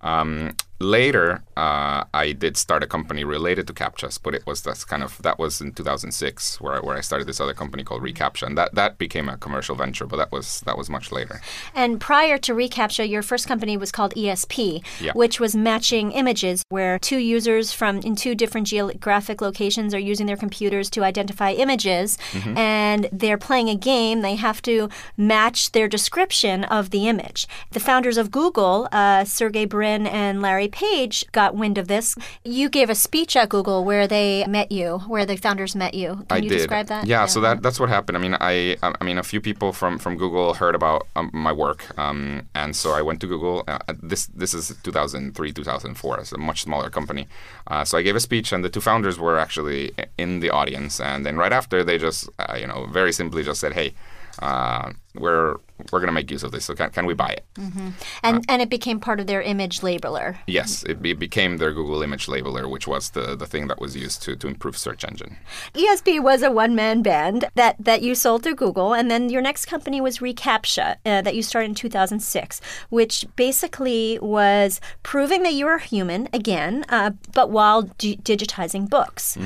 Um, 0.00 0.54
later, 0.84 1.42
uh, 1.56 2.04
I 2.12 2.32
did 2.32 2.56
start 2.56 2.82
a 2.82 2.86
company 2.86 3.24
related 3.24 3.66
to 3.68 3.72
CAPTCHAs, 3.72 4.20
but 4.22 4.34
it 4.34 4.46
was 4.46 4.62
that's 4.62 4.84
kind 4.84 5.02
of 5.02 5.20
that 5.22 5.38
was 5.38 5.60
in 5.60 5.72
2006 5.72 6.60
where 6.60 6.74
I, 6.74 6.80
where 6.80 6.96
I 6.96 7.00
started 7.00 7.26
this 7.26 7.40
other 7.40 7.54
company 7.54 7.82
called 7.82 8.02
ReCAPTCHA, 8.02 8.46
and 8.46 8.58
that, 8.58 8.74
that 8.74 8.98
became 8.98 9.28
a 9.28 9.36
commercial 9.36 9.74
venture, 9.74 10.06
but 10.06 10.16
that 10.16 10.30
was 10.30 10.60
that 10.66 10.76
was 10.76 10.90
much 10.90 11.10
later. 11.10 11.40
And 11.74 12.00
prior 12.00 12.38
to 12.38 12.54
ReCAPTCHA, 12.54 13.08
your 13.08 13.22
first 13.22 13.46
company 13.48 13.76
was 13.76 13.90
called 13.90 14.14
ESP, 14.14 14.84
yeah. 15.00 15.12
which 15.14 15.40
was 15.40 15.56
matching 15.56 16.12
images, 16.12 16.62
where 16.68 16.98
two 16.98 17.18
users 17.18 17.72
from 17.72 17.98
in 18.00 18.14
two 18.14 18.34
different 18.34 18.66
geographic 18.66 19.40
locations 19.40 19.94
are 19.94 19.98
using 19.98 20.26
their 20.26 20.36
computers 20.36 20.90
to 20.90 21.02
identify 21.02 21.52
images, 21.52 22.18
mm-hmm. 22.32 22.56
and 22.58 23.08
they're 23.10 23.38
playing 23.38 23.70
a 23.70 23.76
game. 23.76 24.20
They 24.20 24.36
have 24.36 24.60
to 24.62 24.88
match 25.16 25.72
their 25.72 25.88
description 25.88 26.64
of 26.64 26.90
the 26.90 27.08
image. 27.08 27.46
The 27.70 27.80
founders 27.80 28.16
of 28.16 28.30
Google, 28.30 28.88
uh, 28.92 29.24
Sergey 29.24 29.64
Brin 29.64 30.06
and 30.06 30.42
Larry 30.42 30.68
Page 30.74 31.24
got 31.30 31.54
wind 31.54 31.78
of 31.78 31.86
this. 31.86 32.16
You 32.42 32.68
gave 32.68 32.90
a 32.90 32.96
speech 32.96 33.36
at 33.36 33.48
Google 33.48 33.84
where 33.84 34.08
they 34.08 34.44
met 34.48 34.72
you, 34.72 34.98
where 35.06 35.24
the 35.24 35.36
founders 35.36 35.76
met 35.76 35.94
you. 35.94 36.08
Can 36.14 36.26
I 36.30 36.36
you 36.38 36.48
did. 36.48 36.56
describe 36.58 36.88
that? 36.88 37.06
Yeah, 37.06 37.20
yeah, 37.20 37.26
so 37.26 37.40
that 37.42 37.62
that's 37.62 37.78
what 37.78 37.88
happened. 37.88 38.18
I 38.18 38.20
mean, 38.20 38.36
I 38.40 38.76
I 38.82 39.04
mean, 39.04 39.18
a 39.18 39.22
few 39.22 39.40
people 39.40 39.72
from 39.72 39.98
from 40.00 40.16
Google 40.16 40.54
heard 40.54 40.74
about 40.74 41.06
um, 41.14 41.30
my 41.32 41.52
work, 41.52 41.96
um, 41.96 42.48
and 42.56 42.74
so 42.74 42.90
I 42.90 43.02
went 43.02 43.20
to 43.20 43.28
Google. 43.28 43.62
Uh, 43.68 43.78
this 44.02 44.26
this 44.26 44.52
is 44.52 44.74
2003, 44.82 45.52
2004. 45.52 46.18
It's 46.18 46.32
a 46.32 46.38
much 46.38 46.62
smaller 46.62 46.90
company. 46.90 47.28
Uh, 47.68 47.84
so 47.84 47.96
I 47.96 48.02
gave 48.02 48.16
a 48.16 48.20
speech, 48.20 48.52
and 48.52 48.64
the 48.64 48.68
two 48.68 48.80
founders 48.80 49.16
were 49.16 49.38
actually 49.38 49.92
in 50.18 50.40
the 50.40 50.50
audience. 50.50 50.98
And 50.98 51.24
then 51.24 51.36
right 51.36 51.52
after, 51.52 51.84
they 51.84 51.98
just 51.98 52.28
uh, 52.40 52.56
you 52.58 52.66
know 52.66 52.86
very 52.90 53.12
simply 53.12 53.44
just 53.44 53.60
said, 53.60 53.74
"Hey." 53.74 53.94
Uh, 54.40 54.92
we're 55.14 55.56
we're 55.92 55.98
going 56.00 56.06
to 56.06 56.12
make 56.12 56.30
use 56.30 56.42
of 56.42 56.52
this. 56.52 56.64
So 56.64 56.74
can, 56.74 56.90
can 56.90 57.06
we 57.06 57.14
buy 57.14 57.30
it? 57.30 57.44
And 58.22 58.44
and 58.48 58.62
it 58.62 58.70
became 58.70 59.00
part 59.00 59.20
of 59.20 59.26
their 59.26 59.42
image 59.42 59.80
labeler. 59.80 60.36
Yes, 60.46 60.82
it, 60.84 61.02
be, 61.02 61.12
became 61.12 61.58
their 61.58 61.72
Google 61.72 62.02
Image 62.02 62.26
Labeler, 62.26 62.70
which 62.70 62.86
was 62.86 63.10
the, 63.10 63.36
the 63.36 63.46
thing 63.46 63.68
that 63.68 63.80
was 63.80 63.96
used 63.96 64.22
to, 64.22 64.36
to 64.36 64.46
improve 64.48 64.76
search 64.76 65.04
engine. 65.04 65.36
ESP 65.74 66.22
was 66.22 66.42
a 66.42 66.50
one 66.50 66.74
man 66.74 67.02
band 67.02 67.46
that, 67.54 67.76
that 67.78 68.02
you 68.02 68.14
sold 68.14 68.42
to 68.44 68.54
Google, 68.54 68.92
and 68.94 69.10
then 69.10 69.28
your 69.30 69.42
next 69.42 69.66
company 69.66 70.00
was 70.00 70.18
Recaptcha 70.18 70.96
uh, 71.04 71.22
that 71.22 71.34
you 71.34 71.42
started 71.42 71.68
in 71.70 71.74
2006, 71.74 72.60
which 72.90 73.26
basically 73.36 74.18
was 74.20 74.80
proving 75.02 75.42
that 75.42 75.54
you 75.54 75.66
were 75.66 75.78
human 75.78 76.28
again, 76.32 76.84
uh, 76.88 77.10
but 77.32 77.50
while 77.50 77.82
d- 77.82 78.16
digitizing 78.16 78.88
books. 78.88 79.36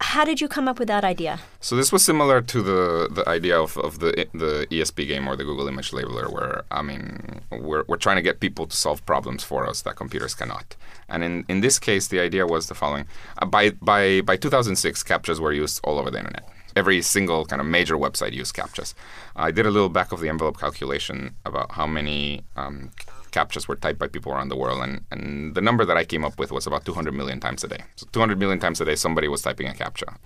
How 0.00 0.24
did 0.24 0.40
you 0.42 0.48
come 0.48 0.68
up 0.68 0.78
with 0.78 0.88
that 0.88 1.04
idea? 1.04 1.40
So 1.60 1.74
this 1.74 1.90
was 1.90 2.04
similar 2.04 2.42
to 2.42 2.62
the, 2.62 3.08
the 3.10 3.26
idea 3.28 3.58
of, 3.58 3.78
of 3.78 3.98
the 4.00 4.26
the 4.34 4.66
ESP 4.70 5.08
game 5.08 5.26
or 5.26 5.36
the 5.36 5.44
Google 5.44 5.68
Image 5.68 5.90
Labeler, 5.90 6.30
where 6.30 6.64
I 6.70 6.82
mean 6.82 7.40
we're, 7.50 7.84
we're 7.88 7.96
trying 7.96 8.16
to 8.16 8.22
get 8.22 8.40
people 8.40 8.66
to 8.66 8.76
solve 8.76 9.04
problems 9.06 9.42
for 9.42 9.66
us 9.66 9.82
that 9.82 9.96
computers 9.96 10.34
cannot. 10.34 10.76
And 11.08 11.24
in, 11.24 11.44
in 11.48 11.60
this 11.60 11.78
case, 11.78 12.08
the 12.08 12.20
idea 12.20 12.46
was 12.46 12.66
the 12.66 12.74
following: 12.74 13.06
uh, 13.38 13.46
by 13.46 13.70
by 13.70 14.20
by 14.20 14.36
2006, 14.36 15.02
captchas 15.02 15.40
were 15.40 15.52
used 15.52 15.80
all 15.82 15.98
over 15.98 16.10
the 16.10 16.18
internet. 16.18 16.46
Every 16.74 17.00
single 17.00 17.46
kind 17.46 17.60
of 17.62 17.66
major 17.66 17.96
website 17.96 18.34
used 18.34 18.54
captchas. 18.54 18.92
I 19.34 19.50
did 19.50 19.64
a 19.64 19.70
little 19.70 19.88
back 19.88 20.12
of 20.12 20.20
the 20.20 20.28
envelope 20.28 20.58
calculation 20.58 21.34
about 21.46 21.72
how 21.72 21.86
many 21.86 22.42
um, 22.54 22.90
captchas 23.36 23.68
were 23.68 23.76
typed 23.76 23.98
by 23.98 24.08
people 24.08 24.32
around 24.32 24.48
the 24.48 24.56
world, 24.56 24.80
and, 24.82 24.94
and 25.12 25.54
the 25.54 25.60
number 25.60 25.84
that 25.84 25.96
I 25.96 26.04
came 26.04 26.24
up 26.24 26.38
with 26.40 26.50
was 26.50 26.66
about 26.66 26.84
200 26.84 27.12
million 27.12 27.38
times 27.40 27.62
a 27.64 27.68
day. 27.68 27.82
So 27.96 28.06
200 28.12 28.38
million 28.38 28.58
times 28.58 28.80
a 28.80 28.84
day, 28.84 28.96
somebody 28.96 29.28
was 29.28 29.42
typing 29.42 29.68
a 29.68 29.72
captcha. 29.72 30.16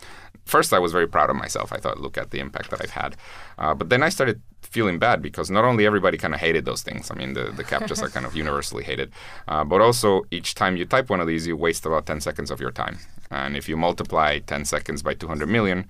First, 0.44 0.72
I 0.72 0.78
was 0.78 0.92
very 0.92 1.08
proud 1.08 1.30
of 1.30 1.36
myself. 1.36 1.72
I 1.72 1.78
thought, 1.78 2.00
look 2.00 2.16
at 2.16 2.30
the 2.30 2.40
impact 2.40 2.70
that 2.70 2.80
I've 2.82 2.96
had. 3.02 3.16
Uh, 3.58 3.74
but 3.74 3.88
then 3.88 4.02
I 4.02 4.08
started 4.08 4.40
feeling 4.62 4.98
bad 4.98 5.20
because 5.22 5.50
not 5.50 5.64
only 5.64 5.86
everybody 5.86 6.16
kind 6.16 6.34
of 6.34 6.40
hated 6.40 6.64
those 6.64 6.82
things. 6.82 7.10
I 7.10 7.14
mean, 7.14 7.32
the, 7.34 7.44
the 7.50 7.64
captchas 7.64 8.02
are 8.02 8.08
kind 8.08 8.26
of 8.26 8.36
universally 8.44 8.84
hated, 8.84 9.12
uh, 9.48 9.64
but 9.64 9.80
also 9.80 10.22
each 10.30 10.54
time 10.54 10.76
you 10.76 10.84
type 10.84 11.10
one 11.10 11.20
of 11.20 11.26
these, 11.26 11.46
you 11.46 11.56
waste 11.56 11.84
about 11.86 12.06
10 12.06 12.20
seconds 12.20 12.50
of 12.50 12.60
your 12.60 12.70
time. 12.70 12.98
And 13.30 13.56
if 13.56 13.68
you 13.68 13.76
multiply 13.76 14.38
10 14.38 14.64
seconds 14.64 15.02
by 15.02 15.14
200 15.14 15.48
million, 15.48 15.86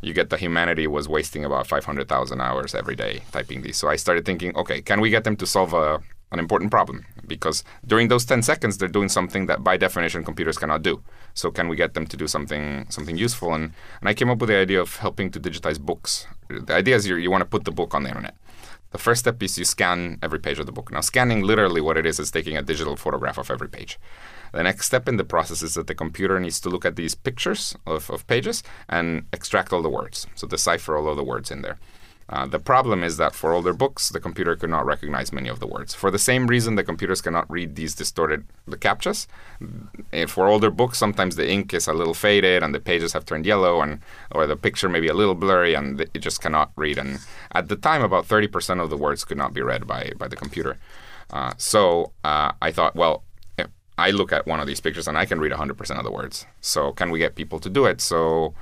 you 0.00 0.12
get 0.12 0.30
that 0.30 0.40
humanity 0.40 0.86
was 0.86 1.08
wasting 1.08 1.44
about 1.44 1.66
500,000 1.66 2.40
hours 2.40 2.74
every 2.74 2.94
day 2.94 3.22
typing 3.32 3.62
these. 3.62 3.76
So 3.76 3.88
I 3.88 3.96
started 3.96 4.24
thinking, 4.24 4.54
okay, 4.56 4.80
can 4.80 5.00
we 5.00 5.10
get 5.10 5.24
them 5.24 5.36
to 5.36 5.46
solve 5.46 5.74
a, 5.74 6.00
an 6.30 6.38
important 6.38 6.70
problem? 6.70 7.06
Because 7.26 7.64
during 7.86 8.08
those 8.08 8.24
10 8.24 8.42
seconds, 8.42 8.78
they're 8.78 8.88
doing 8.88 9.08
something 9.08 9.46
that 9.46 9.62
by 9.62 9.76
definition 9.76 10.24
computers 10.24 10.58
cannot 10.58 10.82
do. 10.82 11.02
So 11.34 11.50
can 11.50 11.68
we 11.68 11.76
get 11.76 11.94
them 11.94 12.06
to 12.06 12.16
do 12.16 12.26
something 12.26 12.86
something 12.88 13.16
useful? 13.16 13.54
And, 13.54 13.72
and 14.00 14.08
I 14.08 14.14
came 14.14 14.30
up 14.30 14.38
with 14.38 14.48
the 14.48 14.56
idea 14.56 14.80
of 14.80 14.96
helping 14.96 15.30
to 15.30 15.40
digitize 15.40 15.80
books. 15.80 16.26
The 16.48 16.74
idea 16.74 16.96
is 16.96 17.06
you, 17.06 17.16
you 17.16 17.30
want 17.30 17.42
to 17.42 17.48
put 17.48 17.64
the 17.64 17.70
book 17.70 17.94
on 17.94 18.02
the 18.02 18.10
internet. 18.10 18.34
The 18.90 18.98
first 18.98 19.20
step 19.20 19.42
is 19.42 19.58
you 19.58 19.66
scan 19.66 20.18
every 20.22 20.38
page 20.38 20.58
of 20.58 20.64
the 20.64 20.72
book. 20.72 20.90
Now, 20.90 21.02
scanning 21.02 21.42
literally 21.42 21.82
what 21.82 21.98
it 21.98 22.06
is 22.06 22.18
is 22.18 22.30
taking 22.30 22.56
a 22.56 22.62
digital 22.62 22.96
photograph 22.96 23.36
of 23.36 23.50
every 23.50 23.68
page. 23.68 23.98
The 24.52 24.62
next 24.62 24.86
step 24.86 25.08
in 25.08 25.18
the 25.18 25.24
process 25.24 25.60
is 25.62 25.74
that 25.74 25.88
the 25.88 25.94
computer 25.94 26.40
needs 26.40 26.58
to 26.60 26.70
look 26.70 26.86
at 26.86 26.96
these 26.96 27.14
pictures 27.14 27.76
of, 27.86 28.08
of 28.08 28.26
pages 28.26 28.62
and 28.88 29.26
extract 29.30 29.74
all 29.74 29.82
the 29.82 29.90
words, 29.90 30.26
so 30.34 30.46
decipher 30.46 30.96
all 30.96 31.08
of 31.08 31.16
the 31.16 31.24
words 31.24 31.50
in 31.50 31.60
there. 31.60 31.76
Uh, 32.28 32.46
the 32.46 32.58
problem 32.58 33.02
is 33.02 33.16
that 33.16 33.34
for 33.34 33.52
older 33.54 33.72
books, 33.72 34.10
the 34.10 34.20
computer 34.20 34.54
could 34.54 34.68
not 34.68 34.84
recognize 34.84 35.32
many 35.32 35.48
of 35.48 35.60
the 35.60 35.66
words. 35.66 35.94
For 35.94 36.10
the 36.10 36.18
same 36.18 36.46
reason, 36.46 36.74
the 36.74 36.84
computers 36.84 37.22
cannot 37.22 37.50
read 37.50 37.74
these 37.74 37.94
distorted 37.94 38.44
the 38.66 38.76
captchas. 38.76 39.26
Eh, 40.12 40.26
For 40.26 40.46
older 40.46 40.70
books, 40.70 40.98
sometimes 40.98 41.36
the 41.36 41.48
ink 41.48 41.72
is 41.72 41.88
a 41.88 41.94
little 41.94 42.12
faded 42.12 42.62
and 42.62 42.74
the 42.74 42.80
pages 42.80 43.14
have 43.14 43.24
turned 43.24 43.46
yellow, 43.46 43.80
and 43.80 44.00
or 44.30 44.46
the 44.46 44.56
picture 44.56 44.90
may 44.90 45.00
be 45.00 45.08
a 45.08 45.14
little 45.14 45.34
blurry, 45.34 45.74
and 45.74 46.00
it 46.00 46.18
just 46.18 46.42
cannot 46.42 46.70
read. 46.76 46.98
And 46.98 47.20
at 47.52 47.68
the 47.68 47.76
time, 47.76 48.02
about 48.02 48.28
30% 48.28 48.82
of 48.82 48.90
the 48.90 48.96
words 48.96 49.24
could 49.24 49.38
not 49.38 49.54
be 49.54 49.62
read 49.62 49.86
by 49.86 50.12
by 50.18 50.28
the 50.28 50.36
computer. 50.36 50.76
Uh, 51.30 51.52
so 51.56 52.12
uh, 52.24 52.52
I 52.60 52.72
thought, 52.72 52.94
well, 52.94 53.22
I 53.98 54.12
look 54.12 54.32
at 54.32 54.46
one 54.46 54.60
of 54.60 54.66
these 54.68 54.80
pictures 54.80 55.08
and 55.08 55.18
I 55.18 55.26
can 55.26 55.40
read 55.40 55.52
100% 55.52 55.98
of 55.98 56.04
the 56.04 56.10
words. 56.12 56.46
So 56.60 56.92
can 56.92 57.10
we 57.10 57.18
get 57.18 57.34
people 57.34 57.58
to 57.58 57.68
do 57.68 57.84
it? 57.84 58.00
So 58.00 58.54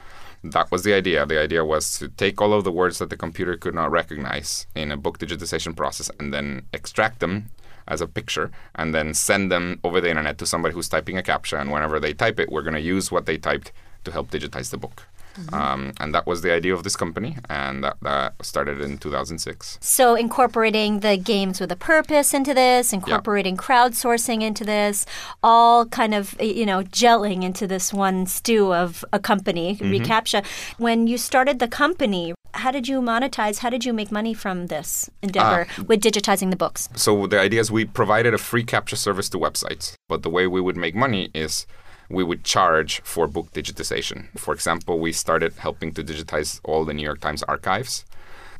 that 0.44 0.70
was 0.70 0.82
the 0.82 0.94
idea. 0.94 1.26
The 1.26 1.40
idea 1.40 1.64
was 1.64 1.98
to 1.98 2.08
take 2.08 2.40
all 2.40 2.52
of 2.52 2.64
the 2.64 2.72
words 2.72 2.98
that 2.98 3.10
the 3.10 3.16
computer 3.16 3.56
could 3.56 3.74
not 3.74 3.90
recognize 3.90 4.66
in 4.74 4.90
a 4.90 4.96
book 4.96 5.18
digitization 5.18 5.74
process 5.76 6.10
and 6.20 6.32
then 6.32 6.62
extract 6.72 7.20
them 7.20 7.50
as 7.88 8.00
a 8.00 8.06
picture 8.06 8.50
and 8.74 8.94
then 8.94 9.14
send 9.14 9.50
them 9.50 9.80
over 9.84 10.00
the 10.00 10.10
internet 10.10 10.38
to 10.38 10.46
somebody 10.46 10.74
who's 10.74 10.88
typing 10.88 11.18
a 11.18 11.22
captcha. 11.22 11.60
And 11.60 11.70
whenever 11.70 12.00
they 12.00 12.12
type 12.12 12.40
it, 12.40 12.50
we're 12.50 12.62
going 12.62 12.74
to 12.74 12.80
use 12.80 13.10
what 13.10 13.26
they 13.26 13.38
typed 13.38 13.72
to 14.04 14.12
help 14.12 14.30
digitize 14.30 14.70
the 14.70 14.78
book. 14.78 15.06
Mm-hmm. 15.36 15.54
Um, 15.54 15.92
and 16.00 16.14
that 16.14 16.26
was 16.26 16.42
the 16.42 16.52
idea 16.52 16.74
of 16.74 16.82
this 16.82 16.96
company, 16.96 17.36
and 17.48 17.84
that, 17.84 17.96
that 18.02 18.34
started 18.44 18.80
in 18.80 18.98
2006. 18.98 19.78
So, 19.80 20.14
incorporating 20.14 21.00
the 21.00 21.16
games 21.16 21.60
with 21.60 21.70
a 21.70 21.76
purpose 21.76 22.34
into 22.34 22.54
this, 22.54 22.92
incorporating 22.92 23.56
crowdsourcing 23.56 24.42
into 24.42 24.64
this, 24.64 25.06
all 25.42 25.86
kind 25.86 26.14
of, 26.14 26.40
you 26.40 26.66
know, 26.66 26.82
gelling 26.82 27.42
into 27.42 27.66
this 27.66 27.92
one 27.92 28.26
stew 28.26 28.72
of 28.72 29.04
a 29.12 29.18
company, 29.18 29.76
mm-hmm. 29.76 29.92
Recaptcha. 29.92 30.44
When 30.78 31.06
you 31.06 31.18
started 31.18 31.58
the 31.58 31.68
company, 31.68 32.34
how 32.54 32.70
did 32.70 32.88
you 32.88 33.00
monetize? 33.00 33.58
How 33.58 33.70
did 33.70 33.84
you 33.84 33.92
make 33.92 34.10
money 34.10 34.34
from 34.34 34.66
this 34.66 35.10
endeavor 35.22 35.66
uh, 35.78 35.84
with 35.86 36.00
digitizing 36.00 36.50
the 36.50 36.56
books? 36.56 36.88
So 36.96 37.26
the 37.26 37.38
idea 37.38 37.60
is 37.60 37.70
we 37.70 37.84
provided 37.84 38.34
a 38.34 38.38
free 38.38 38.64
captcha 38.64 38.96
service 38.96 39.28
to 39.30 39.38
websites, 39.38 39.94
but 40.08 40.22
the 40.22 40.30
way 40.30 40.46
we 40.46 40.60
would 40.60 40.76
make 40.76 40.94
money 40.94 41.30
is 41.34 41.66
we 42.08 42.22
would 42.24 42.44
charge 42.44 43.00
for 43.02 43.26
book 43.26 43.52
digitization. 43.52 44.26
For 44.38 44.54
example, 44.54 44.98
we 44.98 45.12
started 45.12 45.54
helping 45.58 45.92
to 45.94 46.04
digitize 46.04 46.60
all 46.64 46.84
the 46.84 46.94
New 46.94 47.02
York 47.02 47.20
Times 47.20 47.42
archives, 47.44 48.04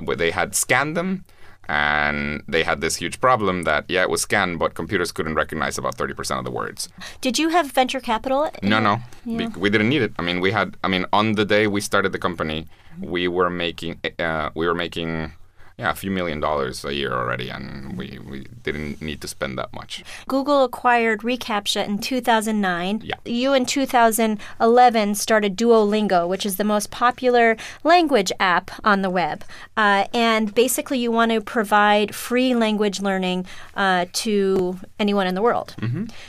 where 0.03 0.17
they 0.17 0.31
had 0.31 0.55
scanned 0.55 0.97
them. 0.97 1.25
And 1.69 2.45
they 2.47 2.63
had 2.63 2.81
this 2.81 2.95
huge 2.97 3.21
problem 3.21 3.65
that, 3.65 3.87
yeah, 3.89 4.03
it 4.03 4.09
was 4.11 4.23
scanned, 4.23 4.61
but 4.61 4.75
computers 4.75 5.11
couldn't 5.11 5.35
recognize 5.35 5.77
about 5.79 5.97
30% 5.97 6.39
of 6.39 6.45
the 6.45 6.51
words. 6.53 6.89
Did 7.21 7.41
you 7.41 7.49
have 7.49 7.73
venture 7.73 7.99
capital? 7.99 8.49
No, 8.63 8.79
no. 8.79 9.01
Be- 9.25 9.49
we 9.59 9.69
didn't 9.69 9.89
need 9.89 10.03
it. 10.03 10.13
I 10.17 10.23
mean, 10.23 10.39
we 10.41 10.53
had. 10.53 10.77
I 10.85 10.89
mean, 10.89 11.07
on 11.13 11.33
the 11.33 11.45
day 11.45 11.67
we 11.67 11.81
started 11.81 12.13
the 12.13 12.21
company, 12.21 12.69
we 13.01 13.27
were 13.27 13.51
making. 13.51 13.99
Uh, 14.17 14.51
we 14.55 14.67
were 14.69 14.75
making. 14.75 15.33
Yeah, 15.79 15.91
a 15.91 15.95
few 15.95 16.11
million 16.11 16.41
dollars 16.41 16.87
a 16.87 16.95
year 16.95 17.13
already, 17.13 17.51
and 17.51 17.99
we, 17.99 18.19
we 18.19 18.47
didn't 18.63 19.03
need 19.03 19.21
to 19.21 19.29
spend 19.29 19.59
that 19.59 19.75
much. 19.75 20.03
Google 20.27 20.65
acquired 20.65 21.21
Recaptcha 21.21 21.87
in 21.87 21.99
2009. 21.99 23.03
Yeah. 23.05 23.17
You 23.27 23.53
in 23.53 23.67
2011 23.67 25.15
started 25.17 25.55
Duolingo, 25.55 26.27
which 26.27 26.47
is 26.47 26.57
the 26.57 26.65
most 26.65 26.91
popular 26.91 27.59
language 27.85 28.33
app 28.41 28.71
on 28.85 29.03
the 29.03 29.11
web. 29.11 29.45
Uh, 29.77 30.07
and 30.15 30.55
basically, 30.55 30.99
you 30.99 31.13
want 31.13 31.33
to 31.33 31.43
provide 31.43 32.15
free 32.15 32.55
language 32.55 33.01
learning 33.03 33.45
uh, 33.75 34.07
to 34.15 34.79
anyone 34.99 35.27
in 35.27 35.35
the 35.35 35.43
world. 35.43 35.77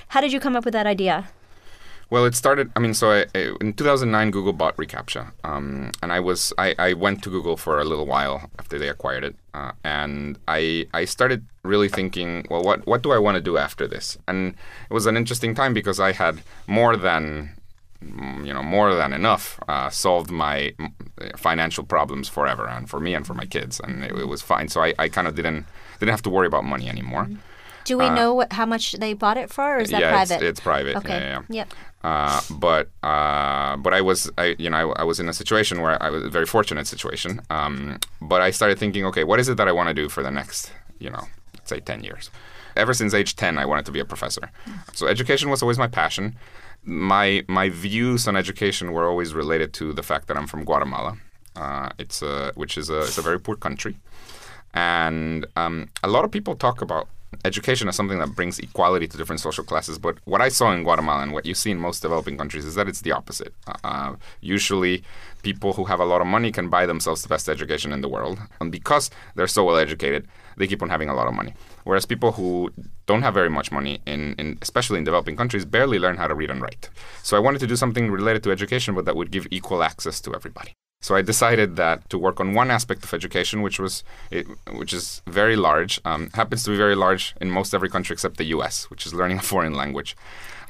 How 0.09 0.19
did 0.19 0.33
you 0.33 0.41
come 0.41 0.57
up 0.57 0.65
with 0.65 0.73
that 0.73 0.87
idea? 0.87 1.29
Well, 2.09 2.25
it 2.25 2.35
started. 2.35 2.71
I 2.75 2.79
mean, 2.79 2.93
so 2.93 3.11
I, 3.11 3.25
I, 3.35 3.51
in 3.59 3.73
2009, 3.73 4.31
Google 4.31 4.53
bought 4.53 4.77
Recaptcha, 4.77 5.31
um, 5.43 5.91
and 6.01 6.13
I 6.13 6.21
was 6.21 6.53
I, 6.57 6.73
I 6.79 6.93
went 6.93 7.21
to 7.23 7.29
Google 7.29 7.57
for 7.57 7.79
a 7.79 7.83
little 7.83 8.05
while 8.05 8.49
after 8.59 8.79
they 8.79 8.87
acquired 8.87 9.25
it, 9.25 9.35
uh, 9.53 9.73
and 9.83 10.39
I 10.47 10.87
I 10.93 11.03
started 11.03 11.45
really 11.63 11.89
thinking, 11.89 12.47
well, 12.49 12.63
what 12.63 12.87
what 12.87 13.03
do 13.03 13.11
I 13.11 13.17
want 13.17 13.35
to 13.35 13.41
do 13.41 13.57
after 13.57 13.87
this? 13.87 14.17
And 14.25 14.55
it 14.89 14.93
was 14.93 15.05
an 15.05 15.17
interesting 15.17 15.53
time 15.53 15.73
because 15.73 15.99
I 15.99 16.13
had 16.13 16.43
more 16.65 16.95
than 16.95 17.57
mm, 18.01 18.47
you 18.47 18.53
know 18.53 18.63
more 18.63 18.95
than 18.95 19.11
enough 19.11 19.59
uh, 19.67 19.89
solved 19.89 20.31
my 20.31 20.73
mm, 20.79 21.37
financial 21.37 21.83
problems 21.83 22.29
forever, 22.29 22.69
and 22.69 22.89
for 22.89 23.01
me 23.01 23.15
and 23.15 23.27
for 23.27 23.33
my 23.33 23.45
kids, 23.45 23.81
and 23.81 24.05
it, 24.05 24.11
it 24.13 24.27
was 24.29 24.41
fine. 24.41 24.69
So 24.69 24.81
I, 24.81 24.93
I 24.97 25.09
kind 25.09 25.27
of 25.27 25.35
didn't 25.35 25.65
didn't 25.99 26.11
have 26.11 26.21
to 26.23 26.29
worry 26.29 26.47
about 26.47 26.63
money 26.63 26.87
anymore. 26.87 27.27
Do 27.87 27.97
we 27.97 28.09
know 28.09 28.29
what, 28.39 28.49
how 28.59 28.65
much 28.73 28.85
they 29.03 29.13
bought 29.23 29.37
it 29.43 29.49
for, 29.55 29.67
or 29.77 29.79
is 29.79 29.89
that 29.89 29.97
Uh, 30.03 30.05
yeah, 30.05 30.11
private? 30.17 30.35
It's, 30.35 30.49
it's 30.51 30.59
private. 30.71 30.95
okay. 30.99 31.19
Yeah, 31.19 31.41
yeah. 31.49 31.55
Yep. 31.59 31.67
Uh, 32.03 32.41
but 32.65 32.85
uh, 33.11 33.73
but 33.85 33.91
I 33.99 34.01
was 34.09 34.19
I 34.37 34.55
you 34.63 34.69
know 34.71 34.79
I, 34.83 35.01
I 35.01 35.03
was 35.11 35.17
in 35.19 35.27
a 35.29 35.33
situation 35.41 35.75
where 35.81 35.95
I 36.05 36.09
was 36.15 36.21
a 36.23 36.29
very 36.37 36.45
fortunate 36.55 36.87
situation. 36.87 37.31
Um, 37.57 37.99
but 38.21 38.39
I 38.47 38.51
started 38.51 38.77
thinking, 38.79 39.03
okay, 39.09 39.23
what 39.29 39.39
is 39.39 39.47
it 39.51 39.55
that 39.59 39.67
I 39.67 39.73
want 39.79 39.87
to 39.89 39.95
do 40.03 40.05
for 40.15 40.21
the 40.27 40.31
next 40.39 40.71
you 40.99 41.09
know 41.13 41.23
let's 41.55 41.69
say 41.69 41.79
ten 41.91 41.99
years? 42.03 42.29
Ever 42.83 42.93
since 42.93 43.11
age 43.19 43.31
ten, 43.35 43.53
I 43.57 43.65
wanted 43.65 43.85
to 43.89 43.91
be 43.97 43.99
a 43.99 44.05
professor. 44.13 44.45
So 44.93 45.07
education 45.07 45.49
was 45.49 45.61
always 45.63 45.79
my 45.85 45.87
passion. 46.01 46.35
My 46.83 47.43
my 47.59 47.67
views 47.69 48.27
on 48.27 48.35
education 48.43 48.85
were 48.95 49.07
always 49.11 49.33
related 49.33 49.69
to 49.79 49.85
the 49.93 50.03
fact 50.03 50.27
that 50.27 50.37
I'm 50.37 50.47
from 50.47 50.63
Guatemala. 50.69 51.11
Uh, 51.55 51.89
it's 52.03 52.21
a 52.21 52.51
which 52.61 52.77
is 52.77 52.89
a 52.89 52.99
it's 53.09 53.17
a 53.17 53.23
very 53.29 53.39
poor 53.39 53.55
country, 53.67 53.95
and 54.73 55.45
um, 55.55 55.89
a 56.03 56.07
lot 56.07 56.23
of 56.25 56.31
people 56.31 56.55
talk 56.55 56.81
about 56.81 57.07
education 57.45 57.87
is 57.87 57.95
something 57.95 58.19
that 58.19 58.35
brings 58.35 58.59
equality 58.59 59.07
to 59.07 59.17
different 59.17 59.41
social 59.41 59.63
classes. 59.63 59.97
But 59.97 60.17
what 60.25 60.41
I 60.41 60.49
saw 60.49 60.71
in 60.73 60.83
Guatemala 60.83 61.23
and 61.23 61.33
what 61.33 61.45
you 61.45 61.53
see 61.53 61.71
in 61.71 61.79
most 61.79 62.01
developing 62.01 62.37
countries 62.37 62.65
is 62.65 62.75
that 62.75 62.87
it's 62.87 63.01
the 63.01 63.11
opposite. 63.11 63.53
Uh, 63.83 64.15
usually, 64.41 65.03
people 65.43 65.73
who 65.73 65.85
have 65.85 65.99
a 65.99 66.05
lot 66.05 66.21
of 66.21 66.27
money 66.27 66.51
can 66.51 66.69
buy 66.69 66.85
themselves 66.85 67.21
the 67.21 67.27
best 67.27 67.49
education 67.49 67.91
in 67.91 68.01
the 68.01 68.09
world, 68.09 68.39
and 68.59 68.71
because 68.71 69.09
they're 69.35 69.47
so 69.47 69.63
well 69.63 69.77
educated, 69.77 70.27
they 70.57 70.67
keep 70.67 70.81
on 70.81 70.89
having 70.89 71.09
a 71.09 71.13
lot 71.13 71.27
of 71.27 71.33
money. 71.33 71.53
Whereas 71.83 72.05
people 72.05 72.33
who 72.33 72.71
don't 73.05 73.21
have 73.21 73.33
very 73.33 73.49
much 73.49 73.71
money, 73.71 74.01
in, 74.05 74.33
in 74.37 74.57
especially 74.61 74.97
in 74.97 75.03
developing 75.03 75.37
countries, 75.37 75.65
barely 75.65 75.99
learn 75.99 76.17
how 76.17 76.27
to 76.27 76.35
read 76.35 76.49
and 76.49 76.61
write. 76.61 76.89
So 77.23 77.37
I 77.37 77.39
wanted 77.39 77.59
to 77.59 77.67
do 77.67 77.75
something 77.75 78.11
related 78.11 78.43
to 78.43 78.51
education, 78.51 78.95
but 78.95 79.05
that 79.05 79.15
would 79.15 79.31
give 79.31 79.47
equal 79.51 79.83
access 79.83 80.19
to 80.21 80.33
everybody. 80.33 80.73
So 80.99 81.15
I 81.15 81.21
decided 81.21 81.75
that 81.75 82.09
to 82.09 82.17
work 82.17 82.39
on 82.39 82.53
one 82.53 82.71
aspect 82.71 83.03
of 83.03 83.13
education, 83.13 83.61
which 83.61 83.79
was 83.79 84.03
it, 84.31 84.47
which 84.71 84.93
is 84.93 85.21
very 85.27 85.55
large, 85.55 86.01
um, 86.05 86.31
happens 86.33 86.63
to 86.63 86.71
be 86.71 86.77
very 86.77 86.95
large 86.95 87.35
in 87.39 87.51
most 87.51 87.73
every 87.73 87.89
country 87.89 88.13
except 88.13 88.37
the 88.37 88.45
U.S., 88.45 88.89
which 88.89 89.05
is 89.05 89.13
learning 89.13 89.37
a 89.37 89.41
foreign 89.41 89.73
language. 89.73 90.17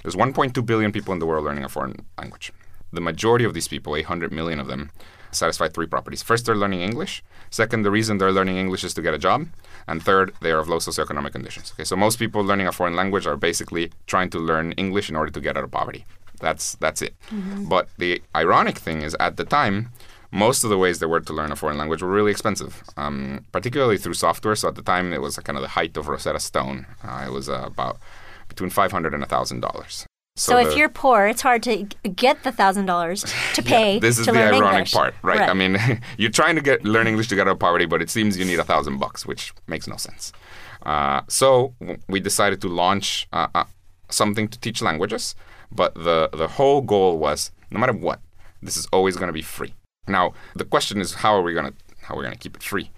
There's 0.04 0.16
1.2 0.16 0.66
billion 0.66 0.92
people 0.92 1.14
in 1.14 1.20
the 1.20 1.26
world 1.26 1.46
learning 1.46 1.64
a 1.64 1.70
foreign 1.70 2.06
language. 2.18 2.52
The 2.92 3.02
majority 3.02 3.46
of 3.46 3.54
these 3.54 3.68
people, 3.68 3.96
800 3.96 4.32
million 4.32 4.60
of 4.60 4.68
them, 4.68 4.92
satisfy 5.32 5.70
three 5.70 5.88
properties. 5.88 6.22
First, 6.22 6.46
they're 6.46 6.56
learning 6.56 6.82
English. 6.82 7.24
Second, 7.50 7.84
the 7.84 7.92
reason 7.92 8.18
they're 8.18 8.32
learning 8.32 8.58
English 8.58 8.84
is 8.84 8.94
to 8.96 9.02
get 9.02 9.14
a 9.14 9.18
job. 9.18 9.48
And 9.88 10.04
third, 10.04 10.34
they 10.42 10.52
are 10.52 10.60
of 10.60 10.68
low 10.68 10.78
socioeconomic 10.80 11.32
conditions. 11.32 11.74
Okay, 11.74 11.84
so 11.84 11.96
most 11.96 12.20
people 12.20 12.44
learning 12.44 12.68
a 12.68 12.72
foreign 12.72 12.96
language 12.96 13.26
are 13.26 13.38
basically 13.38 13.92
trying 14.06 14.30
to 14.32 14.40
learn 14.40 14.74
English 14.74 15.10
in 15.10 15.16
order 15.16 15.32
to 15.32 15.42
get 15.42 15.58
out 15.58 15.64
of 15.64 15.72
poverty. 15.72 16.06
That's 16.40 16.76
that's 16.76 17.02
it. 17.02 17.16
But 17.68 17.90
the 17.98 18.22
ironic 18.36 18.78
thing 18.78 19.02
is, 19.02 19.16
at 19.20 19.38
the 19.38 19.44
time, 19.44 19.90
most 20.32 20.64
of 20.64 20.70
the 20.70 20.78
ways 20.78 21.00
there 21.00 21.10
were 21.10 21.20
to 21.20 21.34
learn 21.34 21.52
a 21.52 21.56
foreign 21.56 21.78
language 21.78 22.02
were 22.02 22.10
really 22.10 22.32
expensive, 22.32 22.84
um, 22.98 23.46
particularly 23.52 23.98
through 23.98 24.14
software. 24.14 24.56
So 24.56 24.68
at 24.68 24.76
the 24.76 24.82
time, 24.82 25.14
it 25.14 25.22
was 25.22 25.38
kind 25.38 25.58
of 25.58 25.62
the 25.62 25.70
height 25.70 25.96
of 25.98 26.08
Rosetta 26.08 26.40
Stone. 26.40 26.86
Uh, 27.04 27.26
it 27.28 27.32
was 27.32 27.50
uh, 27.50 27.64
about 27.66 27.98
between 28.48 28.70
five 28.70 28.92
hundred 28.92 29.14
and 29.14 29.24
a 29.24 29.28
thousand 29.28 29.62
dollars. 29.62 30.06
So, 30.38 30.60
if 30.60 30.78
you're 30.78 30.88
poor, 30.88 31.26
it's 31.26 31.42
hard 31.42 31.64
to 31.64 31.88
get 32.16 32.44
the 32.44 32.52
thousand 32.52 32.86
dollars 32.86 33.26
to 33.56 33.64
pay 33.64 33.96
yeah, 33.96 34.00
this 34.00 34.20
is 34.20 34.28
to 34.28 34.32
the 34.32 34.44
ironic 34.44 34.64
English. 34.64 34.94
part, 34.94 35.16
right? 35.24 35.50
I 35.50 35.54
mean, 35.56 35.80
you're 36.18 36.30
trying 36.30 36.56
to 36.56 36.62
get 36.62 36.84
learn 36.86 37.08
English 37.08 37.28
to 37.30 37.36
get 37.36 37.48
out 37.48 37.54
of 37.54 37.60
poverty, 37.60 37.86
but 37.86 38.04
it 38.04 38.10
seems 38.12 38.38
you 38.38 38.46
need 38.46 38.60
a 38.60 38.64
thousand 38.64 39.00
bucks, 39.00 39.26
which 39.26 39.52
makes 39.66 39.88
no 39.88 39.98
sense. 39.98 40.32
Uh, 40.86 41.22
so 41.28 41.74
we 42.08 42.20
decided 42.20 42.62
to 42.62 42.68
launch 42.68 43.28
uh, 43.34 43.48
uh, 43.56 43.64
something 44.10 44.48
to 44.48 44.60
teach 44.60 44.80
languages, 44.80 45.34
but 45.72 45.96
the 45.96 46.30
the 46.32 46.48
whole 46.48 46.82
goal 46.82 47.18
was 47.18 47.52
no 47.72 47.80
matter 47.80 47.94
what, 47.94 48.20
this 48.62 48.78
is 48.78 48.86
always 48.94 49.16
going 49.16 49.28
to 49.28 49.34
be 49.34 49.42
free. 49.42 49.74
Now 50.08 50.34
the 50.56 50.66
question 50.66 51.00
is, 51.02 51.16
how 51.16 51.36
are 51.36 51.42
we 51.42 51.54
going 51.54 51.68
to 51.68 51.74
how 52.02 52.16
are 52.16 52.18
we 52.18 52.24
going 52.24 52.36
to 52.36 52.40
keep 52.40 52.56
it 52.56 52.64
free? 52.64 52.90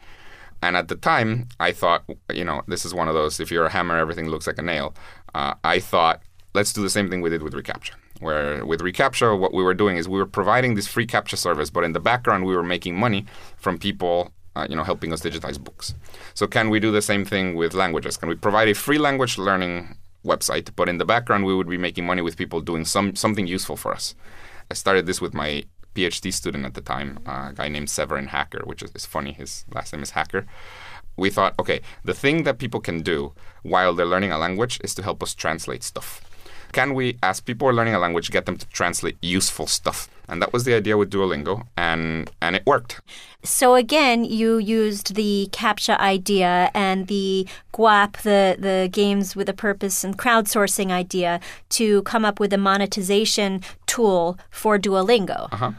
And 0.61 0.75
at 0.75 0.87
the 0.87 0.95
time, 0.95 1.47
I 1.59 1.71
thought, 1.71 2.03
you 2.33 2.43
know, 2.43 2.61
this 2.67 2.85
is 2.85 2.93
one 2.93 3.07
of 3.07 3.13
those. 3.13 3.39
If 3.39 3.49
you're 3.51 3.65
a 3.65 3.69
hammer, 3.71 3.97
everything 3.97 4.27
looks 4.27 4.45
like 4.45 4.57
a 4.57 4.61
nail. 4.61 4.93
Uh, 5.33 5.53
I 5.63 5.79
thought, 5.79 6.21
let's 6.53 6.73
do 6.73 6.81
the 6.81 6.89
same 6.89 7.09
thing 7.09 7.21
we 7.21 7.29
did 7.29 7.43
with 7.43 7.53
reCAPTCHA. 7.53 7.91
Where 8.19 8.65
with 8.65 8.81
reCAPTCHA, 8.81 9.39
what 9.39 9.53
we 9.53 9.63
were 9.63 9.73
doing 9.73 9.95
is 9.95 10.09
we 10.09 10.17
were 10.17 10.25
providing 10.25 10.75
this 10.75 10.87
free 10.87 11.07
captcha 11.07 11.37
service, 11.37 11.69
but 11.69 11.83
in 11.85 11.93
the 11.93 11.99
background, 12.01 12.45
we 12.45 12.55
were 12.55 12.63
making 12.63 12.99
money 12.99 13.25
from 13.57 13.77
people, 13.77 14.33
uh, 14.55 14.67
you 14.69 14.75
know, 14.75 14.83
helping 14.83 15.13
us 15.13 15.21
digitize 15.21 15.57
books. 15.57 15.95
So 16.33 16.45
can 16.45 16.69
we 16.69 16.79
do 16.81 16.91
the 16.91 17.01
same 17.01 17.23
thing 17.23 17.55
with 17.55 17.73
languages? 17.73 18.17
Can 18.17 18.27
we 18.27 18.35
provide 18.35 18.67
a 18.67 18.75
free 18.75 18.97
language 18.97 19.37
learning 19.37 19.95
website, 20.25 20.69
but 20.75 20.89
in 20.89 20.97
the 20.97 21.05
background, 21.05 21.45
we 21.45 21.55
would 21.55 21.69
be 21.69 21.77
making 21.77 22.05
money 22.05 22.21
with 22.21 22.35
people 22.35 22.59
doing 22.59 22.83
some 22.83 23.15
something 23.15 23.47
useful 23.47 23.77
for 23.77 23.93
us? 23.93 24.15
I 24.69 24.73
started 24.73 25.05
this 25.05 25.21
with 25.21 25.33
my 25.33 25.63
PhD 25.99 26.33
student 26.33 26.65
at 26.65 26.73
the 26.73 26.81
time, 26.81 27.19
a 27.25 27.51
guy 27.53 27.67
named 27.67 27.89
Severin 27.89 28.27
Hacker, 28.27 28.61
which 28.65 28.81
is, 28.81 28.91
is 28.95 29.05
funny. 29.05 29.33
His 29.33 29.65
last 29.73 29.91
name 29.93 30.03
is 30.03 30.11
Hacker. 30.11 30.45
We 31.17 31.29
thought, 31.29 31.53
okay, 31.59 31.81
the 32.05 32.13
thing 32.13 32.43
that 32.43 32.57
people 32.57 32.79
can 32.79 33.01
do 33.01 33.33
while 33.63 33.93
they're 33.93 34.05
learning 34.05 34.31
a 34.31 34.37
language 34.37 34.79
is 34.83 34.95
to 34.95 35.03
help 35.03 35.21
us 35.21 35.35
translate 35.35 35.83
stuff. 35.83 36.21
Can 36.71 36.93
we, 36.93 37.17
as 37.23 37.39
people 37.39 37.67
are 37.67 37.73
learning 37.73 37.95
a 37.95 37.99
language, 37.99 38.29
get 38.31 38.45
them 38.45 38.57
to 38.57 38.67
translate 38.67 39.17
useful 39.21 39.67
stuff? 39.67 40.07
And 40.27 40.41
that 40.41 40.53
was 40.53 40.63
the 40.63 40.75
idea 40.75 40.95
with 40.95 41.09
Duolingo, 41.09 41.65
and 41.75 42.29
and 42.39 42.55
it 42.55 42.63
worked. 42.65 43.01
So 43.43 43.73
again, 43.73 44.23
you 44.23 44.59
used 44.59 45.15
the 45.15 45.49
CAPTCHA 45.51 45.97
idea 45.97 46.69
and 46.75 47.07
the 47.07 47.47
GWAP, 47.73 48.21
the 48.21 48.55
the 48.59 48.89
games 48.91 49.35
with 49.35 49.49
a 49.49 49.53
purpose 49.53 50.03
and 50.03 50.15
crowdsourcing 50.15 50.91
idea 50.91 51.39
to 51.69 52.03
come 52.03 52.23
up 52.23 52.39
with 52.39 52.53
a 52.53 52.59
monetization 52.59 53.61
tool 53.87 54.37
for 54.51 54.77
Duolingo. 54.77 55.51
Uh-huh. 55.51 55.71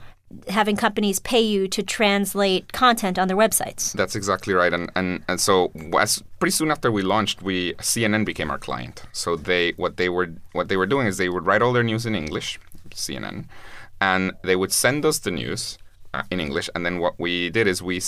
Having 0.48 0.76
companies 0.76 1.18
pay 1.18 1.40
you 1.40 1.66
to 1.68 1.82
translate 1.82 2.72
content 2.72 3.18
on 3.18 3.26
their 3.26 3.36
websites. 3.36 3.92
That's 3.92 4.14
exactly 4.14 4.54
right. 4.54 4.72
And 4.72 4.90
and, 4.94 5.24
and 5.28 5.40
so 5.40 5.72
as 5.98 6.22
pretty 6.38 6.52
soon 6.52 6.70
after 6.70 6.90
we 6.92 7.02
launched, 7.02 7.42
we 7.42 7.74
CNN 7.74 8.24
became 8.24 8.50
our 8.50 8.58
client. 8.58 9.02
So 9.12 9.36
they 9.36 9.72
what 9.76 9.96
they 9.96 10.08
were 10.08 10.28
what 10.52 10.68
they 10.68 10.76
were 10.76 10.86
doing 10.86 11.06
is 11.06 11.16
they 11.16 11.28
would 11.28 11.46
write 11.46 11.62
all 11.62 11.72
their 11.72 11.82
news 11.82 12.06
in 12.06 12.14
English, 12.14 12.60
CNN, 12.90 13.46
and 14.00 14.32
they 14.42 14.56
would 14.56 14.72
send 14.72 15.04
us 15.04 15.18
the 15.18 15.32
news 15.32 15.78
uh, 16.14 16.22
in 16.30 16.40
English. 16.40 16.70
And 16.74 16.86
then 16.86 16.98
what 17.00 17.18
we 17.18 17.50
did 17.50 17.66
is 17.66 17.82
we 17.82 18.00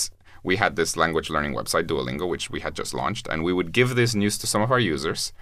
we 0.43 0.57
had 0.57 0.76
this 0.76 0.97
language 0.97 1.31
learning 1.31 1.55
website 1.55 1.87
Duolingo, 1.87 2.29
which 2.29 2.50
we 2.50 2.61
had 2.61 2.75
just 2.75 2.95
launched, 2.95 3.26
and 3.28 3.43
we 3.45 3.52
would 3.52 3.73
give 3.73 3.95
this 3.95 4.15
news 4.15 4.39
to 4.39 4.47
some 4.47 4.63
of 4.63 4.71
our 4.71 4.80
users. 4.80 5.32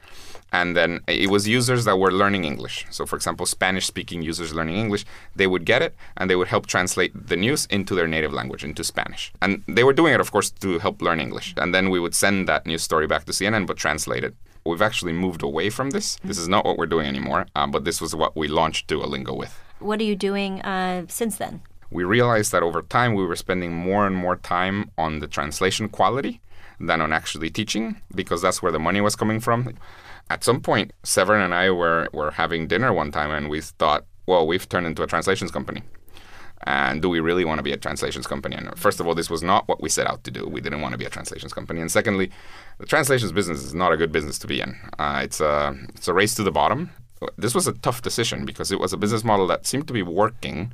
And 0.52 0.76
then 0.76 1.00
it 1.06 1.30
was 1.30 1.46
users 1.46 1.84
that 1.84 1.98
were 1.98 2.12
learning 2.12 2.44
English. 2.44 2.86
So, 2.90 3.06
for 3.06 3.16
example, 3.16 3.46
Spanish 3.46 3.86
speaking 3.86 4.22
users 4.22 4.54
learning 4.54 4.76
English, 4.76 5.04
they 5.36 5.46
would 5.46 5.64
get 5.64 5.82
it 5.82 5.94
and 6.16 6.28
they 6.28 6.36
would 6.36 6.48
help 6.48 6.66
translate 6.66 7.12
the 7.28 7.36
news 7.36 7.66
into 7.66 7.94
their 7.94 8.08
native 8.08 8.32
language, 8.32 8.64
into 8.64 8.82
Spanish. 8.84 9.32
And 9.40 9.62
they 9.68 9.84
were 9.84 9.92
doing 9.92 10.14
it, 10.14 10.20
of 10.20 10.32
course, 10.32 10.50
to 10.50 10.78
help 10.78 11.00
learn 11.02 11.20
English. 11.20 11.54
And 11.56 11.74
then 11.74 11.90
we 11.90 12.00
would 12.00 12.14
send 12.14 12.48
that 12.48 12.66
news 12.66 12.82
story 12.82 13.06
back 13.06 13.24
to 13.26 13.32
CNN, 13.32 13.66
but 13.66 13.76
translate 13.76 14.24
it. 14.24 14.34
We've 14.64 14.82
actually 14.82 15.12
moved 15.12 15.42
away 15.42 15.70
from 15.70 15.90
this. 15.90 16.16
This 16.22 16.36
is 16.38 16.48
not 16.48 16.64
what 16.64 16.76
we're 16.76 16.86
doing 16.86 17.06
anymore, 17.06 17.46
um, 17.54 17.70
but 17.70 17.84
this 17.84 18.00
was 18.00 18.14
what 18.14 18.36
we 18.36 18.46
launched 18.46 18.88
Duolingo 18.88 19.36
with. 19.36 19.58
What 19.78 20.00
are 20.00 20.04
you 20.04 20.16
doing 20.16 20.60
uh, 20.60 21.06
since 21.08 21.36
then? 21.36 21.62
We 21.90 22.04
realized 22.04 22.52
that 22.52 22.62
over 22.62 22.82
time 22.82 23.14
we 23.14 23.24
were 23.24 23.36
spending 23.36 23.72
more 23.72 24.06
and 24.06 24.14
more 24.14 24.36
time 24.36 24.90
on 24.98 25.20
the 25.20 25.26
translation 25.26 25.88
quality 25.88 26.40
than 26.78 27.00
on 27.00 27.12
actually 27.12 27.50
teaching 27.50 28.00
because 28.14 28.42
that's 28.42 28.62
where 28.62 28.72
the 28.72 28.78
money 28.78 29.00
was 29.00 29.16
coming 29.16 29.40
from. 29.40 29.74
At 30.30 30.44
some 30.44 30.60
point, 30.60 30.92
Severin 31.02 31.42
and 31.42 31.52
I 31.52 31.70
were, 31.70 32.08
were 32.12 32.30
having 32.30 32.68
dinner 32.68 32.92
one 32.92 33.10
time 33.10 33.32
and 33.32 33.50
we 33.50 33.60
thought, 33.60 34.06
well, 34.26 34.46
we've 34.46 34.68
turned 34.68 34.86
into 34.86 35.02
a 35.02 35.06
translations 35.08 35.50
company. 35.50 35.82
And 36.64 37.02
do 37.02 37.08
we 37.08 37.18
really 37.18 37.44
want 37.44 37.58
to 37.58 37.64
be 37.64 37.72
a 37.72 37.76
translations 37.76 38.28
company? 38.28 38.54
And 38.54 38.78
first 38.78 39.00
of 39.00 39.08
all, 39.08 39.14
this 39.16 39.28
was 39.28 39.42
not 39.42 39.66
what 39.66 39.82
we 39.82 39.88
set 39.88 40.06
out 40.06 40.22
to 40.24 40.30
do. 40.30 40.46
We 40.46 40.60
didn't 40.60 40.82
want 40.82 40.92
to 40.92 40.98
be 40.98 41.04
a 41.04 41.10
translations 41.10 41.52
company. 41.52 41.80
And 41.80 41.90
secondly, 41.90 42.30
the 42.78 42.86
translations 42.86 43.32
business 43.32 43.64
is 43.64 43.74
not 43.74 43.92
a 43.92 43.96
good 43.96 44.12
business 44.12 44.38
to 44.40 44.46
be 44.46 44.60
in. 44.60 44.76
Uh, 45.00 45.20
it's, 45.24 45.40
a, 45.40 45.76
it's 45.96 46.06
a 46.06 46.14
race 46.14 46.34
to 46.36 46.44
the 46.44 46.52
bottom. 46.52 46.90
This 47.36 47.54
was 47.54 47.66
a 47.66 47.72
tough 47.72 48.02
decision 48.02 48.44
because 48.44 48.70
it 48.70 48.78
was 48.78 48.92
a 48.92 48.96
business 48.96 49.24
model 49.24 49.48
that 49.48 49.66
seemed 49.66 49.88
to 49.88 49.92
be 49.92 50.02
working, 50.02 50.72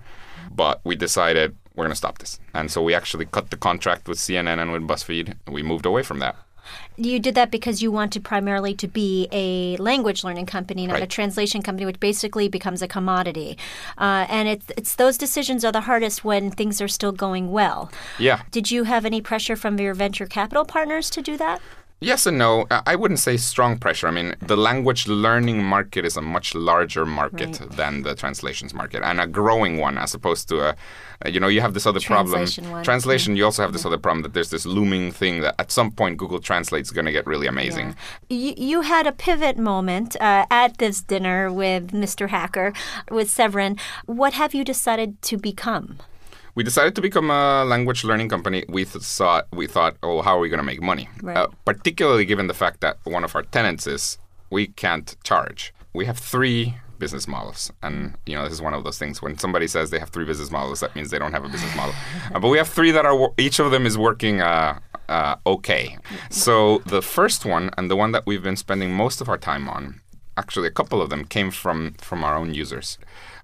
but 0.50 0.80
we 0.84 0.96
decided 0.96 1.56
we're 1.74 1.84
going 1.84 1.92
to 1.92 1.96
stop 1.96 2.18
this. 2.18 2.40
And 2.52 2.70
so 2.70 2.82
we 2.82 2.94
actually 2.94 3.24
cut 3.26 3.50
the 3.50 3.56
contract 3.56 4.06
with 4.06 4.18
CNN 4.18 4.60
and 4.60 4.70
with 4.70 4.82
BuzzFeed. 4.82 5.34
And 5.46 5.54
we 5.54 5.62
moved 5.62 5.86
away 5.86 6.02
from 6.02 6.18
that. 6.18 6.36
You 6.96 7.18
did 7.18 7.34
that 7.34 7.50
because 7.50 7.82
you 7.82 7.92
wanted 7.92 8.24
primarily 8.24 8.74
to 8.74 8.88
be 8.88 9.28
a 9.30 9.76
language 9.76 10.24
learning 10.24 10.46
company, 10.46 10.86
not 10.86 11.02
a 11.02 11.06
translation 11.06 11.62
company, 11.62 11.84
which 11.84 12.00
basically 12.00 12.48
becomes 12.48 12.80
a 12.80 12.88
commodity. 12.88 13.58
Uh, 13.98 14.26
and 14.28 14.48
it's, 14.48 14.66
it's 14.76 14.94
those 14.94 15.18
decisions 15.18 15.64
are 15.64 15.72
the 15.72 15.82
hardest 15.82 16.24
when 16.24 16.50
things 16.50 16.80
are 16.80 16.88
still 16.88 17.12
going 17.12 17.52
well. 17.52 17.90
Yeah. 18.18 18.42
Did 18.50 18.70
you 18.70 18.84
have 18.84 19.04
any 19.04 19.20
pressure 19.20 19.56
from 19.56 19.78
your 19.78 19.94
venture 19.94 20.26
capital 20.26 20.64
partners 20.64 21.10
to 21.10 21.22
do 21.22 21.36
that? 21.36 21.60
Yes 22.00 22.26
and 22.26 22.36
no. 22.36 22.66
I 22.70 22.94
wouldn't 22.94 23.20
say 23.20 23.38
strong 23.38 23.78
pressure. 23.78 24.06
I 24.06 24.10
mean, 24.10 24.34
the 24.42 24.56
language 24.56 25.08
learning 25.08 25.64
market 25.64 26.04
is 26.04 26.14
a 26.18 26.20
much 26.20 26.54
larger 26.54 27.06
market 27.06 27.58
Right. 27.58 27.70
than 27.70 28.02
the 28.02 28.14
translations 28.14 28.74
market 28.74 29.02
and 29.02 29.18
a 29.18 29.26
growing 29.26 29.78
one 29.78 29.96
as 29.96 30.12
opposed 30.12 30.46
to 30.50 30.60
a, 30.60 30.76
you 31.30 31.40
know, 31.40 31.48
you 31.48 31.62
have 31.62 31.72
this 31.72 31.86
other 31.86 31.98
Translation 31.98 32.64
problem. 32.64 32.72
one, 32.72 32.84
Translation, 32.84 33.34
you 33.34 33.46
also 33.46 33.62
have 33.62 33.72
this 33.72 33.86
other 33.86 33.96
problem 33.96 34.22
that 34.24 34.34
there's 34.34 34.50
this 34.50 34.66
looming 34.66 35.10
thing 35.10 35.40
that 35.40 35.54
at 35.58 35.72
some 35.72 35.90
point 35.90 36.18
Google 36.18 36.38
Translate's 36.38 36.88
is 36.90 36.92
going 36.92 37.06
to 37.06 37.12
get 37.12 37.26
really 37.26 37.46
amazing. 37.46 37.96
You, 38.28 38.52
you 38.58 38.82
had 38.82 39.06
a 39.06 39.12
pivot 39.12 39.56
moment 39.56 40.16
uh, 40.20 40.44
at 40.50 40.76
this 40.76 41.00
dinner 41.00 41.50
with 41.50 41.92
Mr. 41.92 42.28
Hacker, 42.28 42.74
with 43.10 43.30
Severin. 43.30 43.78
What 44.04 44.34
have 44.34 44.52
you 44.54 44.64
decided 44.64 45.22
to 45.22 45.38
become? 45.38 45.96
We 46.56 46.64
decided 46.64 46.94
to 46.96 47.02
become 47.02 47.30
a 47.30 47.64
language 47.64 48.02
learning 48.02 48.30
company. 48.30 48.64
We 48.68 48.86
th- 48.86 49.04
thought, 49.04 49.46
we 49.52 49.66
thought, 49.66 49.96
oh, 50.02 50.22
how 50.22 50.38
are 50.38 50.40
we 50.40 50.48
going 50.48 50.58
to 50.58 50.64
make 50.64 50.80
money? 50.80 51.06
Right. 51.22 51.36
Uh, 51.36 51.48
particularly 51.66 52.24
given 52.24 52.46
the 52.46 52.54
fact 52.54 52.80
that 52.80 52.96
one 53.04 53.24
of 53.24 53.36
our 53.36 53.42
tenants 53.42 53.86
is 53.86 54.18
we 54.50 54.68
can't 54.68 55.16
charge. 55.22 55.74
We 55.92 56.06
have 56.06 56.18
three 56.18 56.76
business 56.98 57.28
models, 57.28 57.70
and 57.82 58.14
you 58.24 58.34
know 58.34 58.44
this 58.44 58.54
is 58.54 58.62
one 58.62 58.72
of 58.72 58.84
those 58.84 58.98
things. 58.98 59.20
When 59.20 59.38
somebody 59.38 59.66
says 59.66 59.90
they 59.90 59.98
have 59.98 60.08
three 60.08 60.24
business 60.24 60.50
models, 60.50 60.80
that 60.80 60.96
means 60.96 61.10
they 61.10 61.18
don't 61.18 61.32
have 61.32 61.44
a 61.44 61.48
business 61.48 61.74
model. 61.76 61.94
Uh, 62.34 62.40
but 62.40 62.48
we 62.48 62.58
have 62.58 62.68
three 62.68 62.90
that 62.90 63.06
are 63.06 63.30
each 63.38 63.58
of 63.58 63.70
them 63.70 63.86
is 63.86 63.96
working. 63.96 64.40
Uh, 64.40 64.78
uh, 65.08 65.36
okay, 65.46 65.98
so 66.30 66.78
the 66.86 67.02
first 67.02 67.44
one 67.44 67.70
and 67.76 67.90
the 67.90 67.96
one 67.96 68.12
that 68.12 68.26
we've 68.26 68.42
been 68.42 68.56
spending 68.56 68.92
most 68.92 69.20
of 69.20 69.28
our 69.28 69.38
time 69.38 69.68
on, 69.68 70.00
actually 70.36 70.66
a 70.66 70.70
couple 70.70 71.00
of 71.00 71.08
them 71.10 71.24
came 71.24 71.50
from 71.50 71.92
from 72.00 72.24
our 72.24 72.34
own 72.36 72.54
users. 72.54 72.98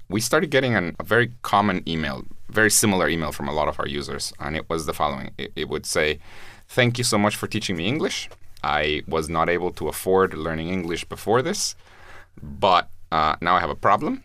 We 0.09 0.21
started 0.21 0.51
getting 0.51 0.75
an, 0.75 0.97
a 0.99 1.05
very 1.05 1.33
common 1.43 1.89
email, 1.89 2.25
very 2.53 2.71
similar 2.71 3.09
email 3.09 3.33
from 3.33 3.49
a 3.49 3.53
lot 3.53 3.69
of 3.69 3.79
our 3.81 3.89
users, 3.89 4.33
and 4.39 4.57
it 4.57 4.69
was 4.69 4.87
the 4.87 4.95
following. 4.95 5.31
It, 5.39 5.53
it 5.57 5.69
would 5.69 5.87
say, 5.87 6.19
"Thank 6.69 6.99
you 6.99 7.05
so 7.05 7.19
much 7.19 7.35
for 7.37 7.47
teaching 7.47 7.77
me 7.77 7.87
English. 7.87 8.29
I 8.63 9.03
was 9.09 9.29
not 9.29 9.49
able 9.49 9.73
to 9.73 9.89
afford 9.89 10.35
learning 10.35 10.69
English 10.69 11.05
before 11.05 11.43
this, 11.43 11.75
but 12.41 12.89
uh, 13.11 13.37
now 13.41 13.57
I 13.57 13.61
have 13.61 13.71
a 13.71 13.75
problem, 13.89 14.23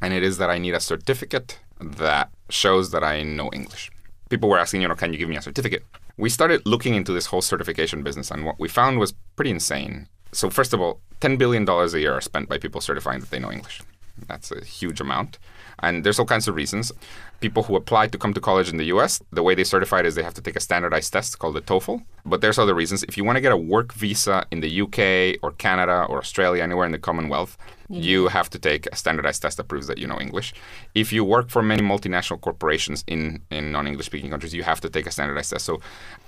and 0.00 0.14
it 0.14 0.22
is 0.22 0.38
that 0.38 0.50
I 0.50 0.58
need 0.58 0.74
a 0.74 0.80
certificate 0.80 1.58
that 1.80 2.30
shows 2.48 2.90
that 2.90 3.04
I 3.04 3.22
know 3.22 3.50
English. 3.52 3.90
People 4.30 4.48
were 4.48 4.58
asking, 4.58 4.82
you 4.82 4.88
know, 4.88 4.94
can 4.94 5.12
you 5.12 5.18
give 5.18 5.28
me 5.28 5.36
a 5.36 5.42
certificate? 5.42 5.84
We 6.16 6.28
started 6.28 6.66
looking 6.66 6.94
into 6.94 7.12
this 7.12 7.26
whole 7.26 7.42
certification 7.42 8.02
business, 8.02 8.30
and 8.30 8.44
what 8.44 8.58
we 8.58 8.68
found 8.68 8.98
was 8.98 9.14
pretty 9.36 9.50
insane. 9.50 10.08
So, 10.32 10.50
first 10.50 10.72
of 10.74 10.80
all, 10.80 11.00
$10 11.20 11.38
billion 11.38 11.68
a 11.68 11.86
year 11.98 12.14
are 12.14 12.20
spent 12.20 12.48
by 12.48 12.58
people 12.58 12.80
certifying 12.80 13.20
that 13.20 13.30
they 13.30 13.38
know 13.38 13.52
English. 13.52 13.80
That's 14.26 14.50
a 14.50 14.64
huge 14.64 15.00
amount. 15.00 15.38
And 15.80 16.04
there's 16.04 16.18
all 16.18 16.26
kinds 16.26 16.48
of 16.48 16.54
reasons. 16.54 16.92
People 17.40 17.62
who 17.62 17.76
apply 17.76 18.08
to 18.08 18.18
come 18.18 18.34
to 18.34 18.40
college 18.40 18.68
in 18.68 18.76
the 18.76 18.86
US, 18.86 19.22
the 19.32 19.42
way 19.42 19.54
they 19.54 19.64
certify 19.64 20.00
it 20.00 20.06
is 20.06 20.14
they 20.14 20.22
have 20.22 20.34
to 20.34 20.42
take 20.42 20.56
a 20.56 20.60
standardized 20.60 21.12
test 21.12 21.38
called 21.38 21.54
the 21.54 21.60
TOEFL. 21.60 22.02
But 22.24 22.40
there's 22.40 22.58
other 22.58 22.74
reasons. 22.74 23.04
If 23.04 23.16
you 23.16 23.24
want 23.24 23.36
to 23.36 23.40
get 23.40 23.52
a 23.52 23.56
work 23.56 23.92
visa 23.92 24.46
in 24.50 24.60
the 24.60 24.80
UK 24.82 25.38
or 25.42 25.52
Canada 25.52 26.06
or 26.08 26.18
Australia, 26.18 26.62
anywhere 26.62 26.86
in 26.86 26.92
the 26.92 26.98
Commonwealth, 26.98 27.56
you 27.88 28.28
have 28.28 28.50
to 28.50 28.58
take 28.58 28.86
a 28.86 28.96
standardized 28.96 29.40
test 29.40 29.56
that 29.56 29.64
proves 29.64 29.86
that 29.86 29.98
you 29.98 30.06
know 30.06 30.20
English. 30.20 30.52
If 30.94 31.12
you 31.12 31.24
work 31.24 31.48
for 31.48 31.62
many 31.62 31.82
multinational 31.82 32.40
corporations 32.40 33.02
in, 33.06 33.40
in 33.50 33.72
non 33.72 33.86
English 33.86 34.06
speaking 34.06 34.30
countries, 34.30 34.52
you 34.52 34.62
have 34.62 34.80
to 34.82 34.90
take 34.90 35.06
a 35.06 35.10
standardized 35.10 35.50
test. 35.50 35.64
So 35.64 35.80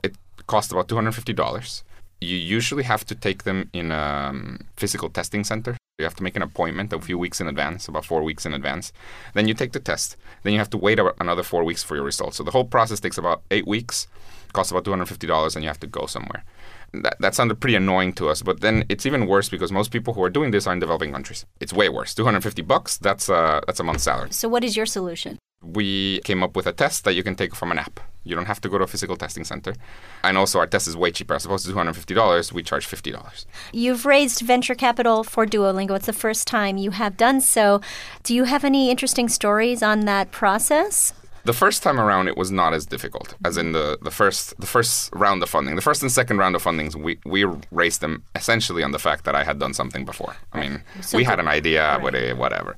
it 0.02 0.16
costs 0.46 0.72
about 0.72 0.88
$250 0.88 1.82
you 2.20 2.36
usually 2.36 2.82
have 2.82 3.04
to 3.06 3.14
take 3.14 3.44
them 3.44 3.70
in 3.72 3.90
a 3.90 4.28
um, 4.28 4.58
physical 4.76 5.08
testing 5.08 5.44
center. 5.44 5.76
You 6.00 6.04
have 6.04 6.16
to 6.16 6.22
make 6.22 6.36
an 6.36 6.42
appointment 6.42 6.92
a 6.92 7.00
few 7.00 7.18
weeks 7.18 7.40
in 7.40 7.46
advance, 7.46 7.88
about 7.88 8.04
four 8.04 8.22
weeks 8.22 8.46
in 8.46 8.54
advance. 8.54 8.92
Then 9.34 9.46
you 9.46 9.54
take 9.54 9.72
the 9.72 9.80
test. 9.80 10.16
Then 10.42 10.52
you 10.52 10.58
have 10.58 10.70
to 10.70 10.78
wait 10.78 10.98
another 11.20 11.42
four 11.42 11.62
weeks 11.62 11.82
for 11.82 11.94
your 11.94 12.04
results. 12.04 12.36
So 12.38 12.42
the 12.42 12.50
whole 12.50 12.64
process 12.64 13.00
takes 13.00 13.18
about 13.18 13.42
eight 13.50 13.66
weeks, 13.66 14.06
costs 14.52 14.72
about 14.72 14.84
$250, 14.84 15.54
and 15.54 15.62
you 15.62 15.68
have 15.68 15.80
to 15.80 15.86
go 15.86 16.06
somewhere. 16.06 16.44
That, 16.92 17.16
that 17.20 17.34
sounded 17.34 17.60
pretty 17.60 17.76
annoying 17.76 18.14
to 18.14 18.28
us, 18.28 18.42
but 18.42 18.60
then 18.60 18.84
it's 18.88 19.06
even 19.06 19.26
worse 19.26 19.48
because 19.48 19.70
most 19.70 19.92
people 19.92 20.14
who 20.14 20.22
are 20.22 20.30
doing 20.30 20.50
this 20.50 20.66
are 20.66 20.72
in 20.72 20.80
developing 20.80 21.12
countries. 21.12 21.46
It's 21.60 21.72
way 21.72 21.88
worse. 21.88 22.14
250 22.14 22.62
bucks, 22.62 22.98
that's 22.98 23.28
a, 23.28 23.62
that's 23.66 23.78
a 23.78 23.84
month's 23.84 24.04
salary. 24.04 24.32
So 24.32 24.48
what 24.48 24.64
is 24.64 24.76
your 24.76 24.86
solution? 24.86 25.38
We 25.62 26.20
came 26.20 26.42
up 26.42 26.56
with 26.56 26.66
a 26.66 26.72
test 26.72 27.04
that 27.04 27.14
you 27.14 27.22
can 27.22 27.34
take 27.34 27.54
from 27.54 27.70
an 27.70 27.78
app. 27.78 28.00
You 28.24 28.34
don't 28.34 28.46
have 28.46 28.60
to 28.62 28.68
go 28.68 28.78
to 28.78 28.84
a 28.84 28.86
physical 28.86 29.16
testing 29.16 29.44
center. 29.44 29.74
And 30.22 30.36
also, 30.36 30.58
our 30.58 30.66
test 30.66 30.88
is 30.88 30.96
way 30.96 31.10
cheaper. 31.10 31.34
As 31.34 31.44
opposed 31.44 31.66
to 31.66 31.72
$250, 31.72 32.52
we 32.52 32.62
charge 32.62 32.86
$50. 32.86 33.46
You've 33.72 34.04
raised 34.04 34.40
venture 34.40 34.74
capital 34.74 35.24
for 35.24 35.46
Duolingo. 35.46 35.96
It's 35.96 36.06
the 36.06 36.12
first 36.12 36.46
time 36.46 36.76
you 36.76 36.90
have 36.92 37.16
done 37.16 37.40
so. 37.40 37.80
Do 38.22 38.34
you 38.34 38.44
have 38.44 38.64
any 38.64 38.90
interesting 38.90 39.28
stories 39.28 39.82
on 39.82 40.00
that 40.00 40.30
process? 40.30 41.14
The 41.44 41.54
first 41.54 41.82
time 41.82 41.98
around, 41.98 42.28
it 42.28 42.36
was 42.36 42.50
not 42.50 42.74
as 42.74 42.84
difficult 42.84 43.34
as 43.46 43.56
in 43.56 43.72
the, 43.72 43.98
the 44.02 44.10
first 44.10 44.58
the 44.60 44.66
first 44.66 45.10
round 45.14 45.42
of 45.42 45.48
funding. 45.48 45.74
The 45.74 45.82
first 45.82 46.02
and 46.02 46.12
second 46.12 46.36
round 46.36 46.54
of 46.54 46.62
fundings, 46.62 46.94
we, 46.94 47.18
we 47.24 47.44
raised 47.70 48.02
them 48.02 48.22
essentially 48.34 48.82
on 48.82 48.92
the 48.92 48.98
fact 48.98 49.24
that 49.24 49.34
I 49.34 49.44
had 49.44 49.58
done 49.58 49.72
something 49.72 50.04
before. 50.04 50.36
I 50.52 50.60
mean, 50.60 50.82
so 51.00 51.16
we 51.16 51.24
had 51.24 51.40
an 51.40 51.48
idea, 51.48 51.98
right. 51.98 52.36
whatever. 52.36 52.76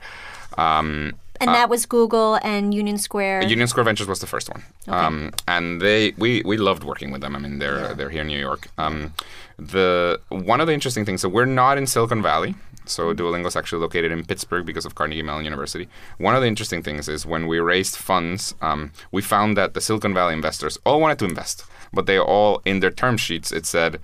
Um, 0.57 1.15
and 1.43 1.51
uh, 1.51 1.55
that 1.55 1.69
was 1.69 1.87
Google 1.87 2.39
and 2.43 2.73
Union 2.73 2.99
Square. 2.99 3.43
Union 3.43 3.67
Square 3.67 3.85
Ventures 3.85 4.09
was 4.09 4.21
the 4.21 4.27
first 4.27 4.49
one, 4.49 4.63
okay. 4.89 4.97
um, 4.97 5.33
and 5.49 5.81
they 5.81 6.13
we, 6.17 6.43
we 6.45 6.57
loved 6.57 6.85
working 6.85 7.11
with 7.11 7.21
them. 7.21 7.35
I 7.35 7.39
mean, 7.39 7.59
they're 7.59 7.81
yeah. 7.81 7.95
they're 7.95 8.11
here 8.11 8.23
in 8.23 8.29
New 8.29 8.39
York. 8.39 8.69
Um, 8.79 9.13
the 9.59 10.21
one 10.29 10.61
of 10.61 10.67
the 10.67 10.73
interesting 10.73 11.05
things, 11.05 11.21
so 11.21 11.29
we're 11.29 11.45
not 11.45 11.79
in 11.79 11.87
Silicon 11.87 12.23
Valley. 12.23 12.55
So 12.85 13.15
Duolingo 13.15 13.47
is 13.47 13.57
actually 13.57 13.81
located 13.81 14.11
in 14.11 14.25
Pittsburgh 14.25 14.67
because 14.67 14.85
of 14.85 14.97
Carnegie 14.97 15.23
Mellon 15.23 15.45
University. 15.45 15.89
One 16.19 16.35
of 16.35 16.43
the 16.43 16.49
interesting 16.49 16.83
things 16.83 17.09
is 17.09 17.25
when 17.25 17.47
we 17.47 17.61
raised 17.61 17.95
funds, 17.95 18.57
um, 18.61 18.91
we 19.13 19.23
found 19.23 19.57
that 19.57 19.75
the 19.75 19.81
Silicon 19.81 20.13
Valley 20.13 20.35
investors 20.35 20.79
all 20.85 21.01
wanted 21.01 21.19
to 21.21 21.25
invest, 21.25 21.65
but 21.93 22.07
they 22.07 22.19
all 22.19 22.61
in 22.65 22.81
their 22.81 22.91
term 22.91 23.17
sheets 23.17 23.53
it 23.53 23.67
said, 23.67 24.01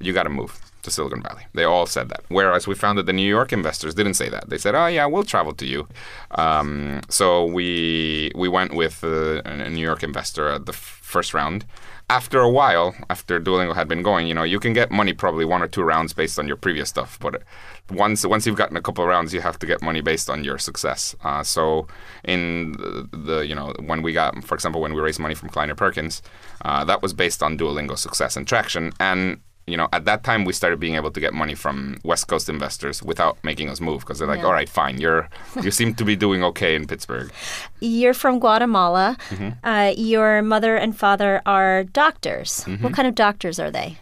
"You 0.00 0.12
got 0.12 0.24
to 0.24 0.30
move." 0.30 0.60
To 0.88 0.94
Silicon 0.94 1.22
Valley. 1.22 1.44
They 1.54 1.64
all 1.64 1.86
said 1.86 2.08
that. 2.08 2.22
Whereas 2.28 2.66
we 2.66 2.74
found 2.74 2.98
that 2.98 3.06
the 3.06 3.12
New 3.12 3.28
York 3.28 3.52
investors 3.52 3.94
didn't 3.94 4.14
say 4.14 4.28
that. 4.28 4.48
They 4.48 4.58
said, 4.58 4.74
"Oh 4.74 4.86
yeah, 4.86 5.06
we'll 5.06 5.24
travel 5.24 5.52
to 5.54 5.66
you." 5.66 5.88
Um, 6.32 7.00
so 7.08 7.44
we 7.44 8.32
we 8.34 8.48
went 8.48 8.74
with 8.74 9.04
uh, 9.04 9.42
a 9.44 9.70
New 9.70 9.86
York 9.90 10.02
investor 10.02 10.48
at 10.48 10.66
the 10.66 10.72
f- 10.72 11.00
first 11.02 11.34
round. 11.34 11.64
After 12.10 12.40
a 12.40 12.48
while, 12.48 12.94
after 13.10 13.38
Duolingo 13.38 13.74
had 13.74 13.86
been 13.86 14.02
going, 14.02 14.26
you 14.26 14.34
know, 14.34 14.42
you 14.42 14.58
can 14.58 14.72
get 14.72 14.90
money 14.90 15.12
probably 15.12 15.44
one 15.44 15.62
or 15.62 15.68
two 15.68 15.82
rounds 15.82 16.14
based 16.14 16.38
on 16.38 16.48
your 16.48 16.56
previous 16.56 16.88
stuff. 16.88 17.18
But 17.20 17.42
once 17.90 18.24
once 18.24 18.46
you've 18.46 18.56
gotten 18.56 18.78
a 18.78 18.80
couple 18.80 19.04
of 19.04 19.08
rounds, 19.08 19.34
you 19.34 19.42
have 19.42 19.58
to 19.58 19.66
get 19.66 19.82
money 19.82 20.00
based 20.00 20.30
on 20.30 20.42
your 20.42 20.58
success. 20.58 21.14
Uh, 21.22 21.42
so 21.42 21.86
in 22.24 22.72
the, 22.72 23.08
the, 23.12 23.38
you 23.46 23.54
know 23.54 23.74
when 23.90 24.00
we 24.00 24.12
got, 24.12 24.42
for 24.44 24.54
example, 24.54 24.80
when 24.80 24.94
we 24.94 25.00
raised 25.02 25.20
money 25.20 25.34
from 25.34 25.50
Kleiner 25.50 25.74
Perkins, 25.74 26.22
uh, 26.64 26.82
that 26.84 27.02
was 27.02 27.12
based 27.12 27.42
on 27.42 27.58
Duolingo 27.58 27.96
success 27.96 28.36
and 28.38 28.46
traction. 28.46 28.92
And 28.98 29.40
you 29.70 29.76
know, 29.76 29.88
at 29.92 30.04
that 30.04 30.24
time 30.24 30.44
we 30.44 30.52
started 30.52 30.80
being 30.80 30.94
able 30.96 31.10
to 31.10 31.20
get 31.20 31.34
money 31.34 31.54
from 31.54 31.98
West 32.04 32.28
Coast 32.28 32.48
investors 32.48 33.02
without 33.02 33.38
making 33.42 33.68
us 33.68 33.80
move 33.80 34.00
because 34.00 34.18
they're 34.18 34.28
like, 34.28 34.40
yeah. 34.40 34.46
all 34.46 34.52
right, 34.52 34.68
fine, 34.68 35.00
you're 35.00 35.28
you 35.62 35.70
seem 35.70 35.94
to 35.94 36.04
be 36.04 36.16
doing 36.16 36.42
okay 36.44 36.74
in 36.74 36.86
Pittsburgh. 36.86 37.30
You're 37.80 38.14
from 38.14 38.38
Guatemala. 38.38 39.16
Mm-hmm. 39.30 39.66
Uh, 39.66 39.92
your 39.96 40.42
mother 40.42 40.76
and 40.76 40.96
father 40.96 41.42
are 41.46 41.84
doctors. 41.84 42.64
Mm-hmm. 42.64 42.84
What 42.84 42.92
kind 42.94 43.08
of 43.08 43.14
doctors 43.14 43.58
are 43.58 43.70
they? 43.70 43.98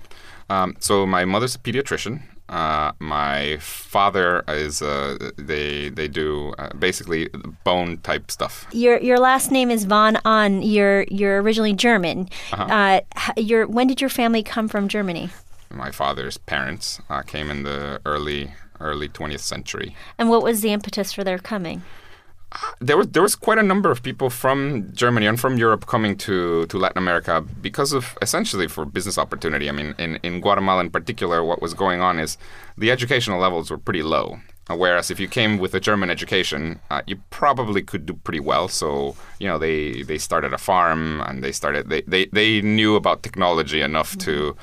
Um, 0.49 0.77
so 0.79 1.07
my 1.07 1.25
mother's 1.25 1.55
a 1.55 1.59
pediatrician. 1.59 2.23
Uh, 2.49 2.93
my 3.01 3.57
father 3.61 4.45
is 4.47 4.81
uh, 4.81 5.19
they 5.37 5.89
they 5.89 6.07
do 6.07 6.55
uh, 6.59 6.71
basically 6.79 7.29
bone 7.65 7.99
type 7.99 8.31
stuff. 8.31 8.67
Your 8.71 9.01
your 9.01 9.19
last 9.19 9.51
name 9.51 9.69
is 9.69 9.85
von 9.85 10.17
Ahn. 10.25 10.63
You're 10.63 11.03
you're 11.11 11.43
originally 11.43 11.73
German. 11.73 12.29
Uh-huh. 12.53 12.63
Uh, 12.63 13.01
your 13.37 13.67
when 13.67 13.89
did 13.89 14.01
your 14.01 14.11
family 14.11 14.45
come 14.45 14.69
from 14.69 14.87
Germany? 14.87 15.31
My 15.71 15.91
father's 15.91 16.39
parents 16.39 17.01
uh, 17.09 17.23
came 17.23 17.51
in 17.51 17.63
the 17.63 18.01
early 18.05 18.53
early 18.81 19.09
20th 19.09 19.41
century. 19.41 19.97
And 20.19 20.29
what 20.29 20.43
was 20.43 20.61
the 20.61 20.73
impetus 20.73 21.13
for 21.13 21.25
their 21.25 21.39
coming? 21.39 21.83
There 22.81 22.97
was 22.97 23.09
there 23.09 23.23
was 23.23 23.35
quite 23.35 23.59
a 23.59 23.63
number 23.63 23.91
of 23.91 24.03
people 24.03 24.31
from 24.31 24.91
Germany 24.95 25.27
and 25.27 25.39
from 25.39 25.59
Europe 25.59 25.87
coming 25.87 26.17
to, 26.19 26.67
to 26.67 26.79
Latin 26.79 26.99
America 26.99 27.45
because 27.61 27.93
of 27.93 28.17
essentially 28.23 28.69
for 28.69 28.85
business 28.85 29.19
opportunity. 29.19 29.69
I 29.69 29.73
mean, 29.73 29.95
in, 29.99 30.17
in 30.23 30.41
Guatemala 30.41 30.81
in 30.81 30.91
particular, 30.91 31.45
what 31.45 31.61
was 31.61 31.75
going 31.75 32.01
on 32.01 32.19
is 32.19 32.39
the 32.79 32.91
educational 32.91 33.41
levels 33.41 33.71
were 33.71 33.79
pretty 33.79 34.03
low. 34.03 34.39
Whereas 34.69 35.11
if 35.11 35.21
you 35.21 35.29
came 35.29 35.59
with 35.59 35.75
a 35.75 35.81
German 35.81 36.11
education, 36.11 36.81
uh, 36.91 37.03
you 37.07 37.17
probably 37.31 37.83
could 37.83 38.05
do 38.05 38.15
pretty 38.15 38.41
well. 38.41 38.69
So 38.69 39.17
you 39.39 39.49
know 39.49 39.59
they, 39.59 40.03
they 40.03 40.19
started 40.19 40.53
a 40.53 40.59
farm 40.59 41.21
and 41.23 41.43
they 41.43 41.53
started 41.53 41.89
they, 41.89 42.03
they, 42.03 42.27
they 42.27 42.63
knew 42.63 42.95
about 42.95 43.23
technology 43.23 43.81
enough 43.81 44.13
mm-hmm. 44.13 44.31
to 44.31 44.57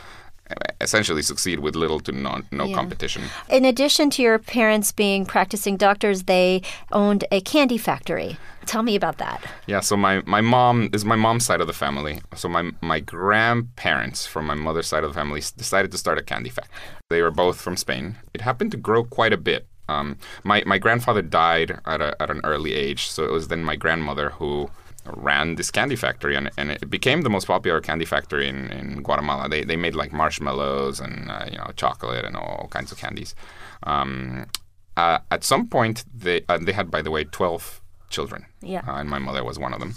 essentially 0.81 1.21
succeed 1.21 1.59
with 1.59 1.75
little 1.75 1.99
to 2.01 2.11
no, 2.11 2.41
no 2.51 2.65
yeah. 2.65 2.75
competition. 2.75 3.23
In 3.49 3.65
addition 3.65 4.09
to 4.11 4.21
your 4.21 4.39
parents 4.39 4.91
being 4.91 5.25
practicing 5.25 5.77
doctors, 5.77 6.23
they 6.23 6.61
owned 6.91 7.25
a 7.31 7.41
candy 7.41 7.77
factory. 7.77 8.37
Tell 8.65 8.83
me 8.83 8.95
about 8.95 9.17
that. 9.17 9.43
Yeah, 9.67 9.81
so 9.81 9.97
my, 9.97 10.21
my 10.25 10.41
mom 10.41 10.89
is 10.93 11.03
my 11.03 11.15
mom's 11.15 11.45
side 11.45 11.59
of 11.61 11.67
the 11.67 11.73
family. 11.73 12.21
So 12.35 12.47
my 12.47 12.71
my 12.81 12.99
grandparents 12.99 14.25
from 14.25 14.45
my 14.45 14.53
mother's 14.53 14.87
side 14.87 15.03
of 15.03 15.09
the 15.09 15.19
family 15.19 15.41
decided 15.57 15.91
to 15.91 15.97
start 15.97 16.17
a 16.17 16.23
candy 16.23 16.49
factory. 16.49 16.73
They 17.09 17.21
were 17.21 17.31
both 17.31 17.59
from 17.59 17.75
Spain. 17.75 18.15
It 18.33 18.41
happened 18.41 18.71
to 18.71 18.77
grow 18.77 19.03
quite 19.03 19.33
a 19.33 19.37
bit. 19.37 19.67
Um, 19.89 20.17
my 20.43 20.63
my 20.65 20.77
grandfather 20.77 21.21
died 21.21 21.79
at 21.85 22.01
a, 22.01 22.21
at 22.21 22.29
an 22.29 22.41
early 22.43 22.73
age, 22.73 23.07
so 23.07 23.25
it 23.25 23.31
was 23.31 23.49
then 23.49 23.63
my 23.63 23.75
grandmother 23.75 24.29
who 24.29 24.69
ran 25.05 25.55
this 25.55 25.71
candy 25.71 25.95
factory, 25.95 26.35
and, 26.35 26.49
and 26.57 26.71
it 26.71 26.89
became 26.89 27.21
the 27.21 27.29
most 27.29 27.47
popular 27.47 27.81
candy 27.81 28.05
factory 28.05 28.47
in, 28.47 28.71
in 28.71 29.03
Guatemala. 29.03 29.49
They, 29.49 29.63
they 29.63 29.75
made 29.75 29.95
like 29.95 30.11
marshmallows 30.11 30.99
and 30.99 31.29
uh, 31.29 31.45
you 31.51 31.57
know 31.57 31.69
chocolate 31.75 32.25
and 32.25 32.35
all 32.35 32.67
kinds 32.69 32.91
of 32.91 32.97
candies. 32.97 33.35
Um, 33.83 34.47
uh, 34.95 35.19
at 35.31 35.43
some 35.43 35.67
point, 35.67 36.03
they 36.13 36.41
uh, 36.49 36.59
they 36.61 36.73
had, 36.73 36.91
by 36.91 37.01
the 37.01 37.11
way, 37.11 37.23
twelve 37.23 37.81
children, 38.09 38.45
yeah, 38.61 38.83
uh, 38.87 38.95
and 38.95 39.09
my 39.09 39.19
mother 39.19 39.43
was 39.43 39.57
one 39.59 39.73
of 39.73 39.79
them. 39.79 39.95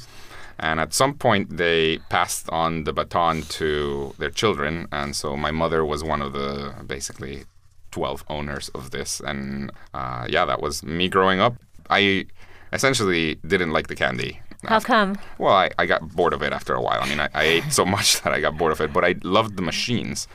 And 0.58 0.80
at 0.80 0.94
some 0.94 1.14
point, 1.14 1.58
they 1.58 1.98
passed 2.08 2.48
on 2.48 2.84
the 2.84 2.92
baton 2.92 3.42
to 3.42 4.14
their 4.18 4.30
children, 4.30 4.88
and 4.90 5.14
so 5.14 5.36
my 5.36 5.50
mother 5.50 5.84
was 5.84 6.02
one 6.02 6.22
of 6.22 6.32
the 6.32 6.74
basically 6.86 7.44
12 7.90 8.24
owners 8.28 8.68
of 8.70 8.90
this. 8.90 9.20
And 9.20 9.72
uh, 9.94 10.26
yeah, 10.28 10.44
that 10.44 10.60
was 10.60 10.82
me 10.82 11.08
growing 11.08 11.40
up. 11.40 11.54
I 11.88 12.26
essentially 12.72 13.36
didn't 13.46 13.70
like 13.70 13.86
the 13.88 13.96
candy. 13.96 14.40
How 14.64 14.80
come? 14.80 15.18
Well, 15.38 15.54
I, 15.54 15.70
I 15.78 15.86
got 15.86 16.14
bored 16.14 16.32
of 16.32 16.42
it 16.42 16.52
after 16.52 16.74
a 16.74 16.82
while. 16.82 17.00
I 17.02 17.08
mean, 17.08 17.20
I, 17.20 17.28
I 17.34 17.42
ate 17.44 17.72
so 17.72 17.84
much 17.96 18.22
that 18.22 18.32
I 18.32 18.40
got 18.40 18.56
bored 18.58 18.72
of 18.72 18.80
it, 18.80 18.92
but 18.92 19.04
I 19.04 19.14
loved 19.22 19.56
the 19.56 19.62
machines. 19.62 20.26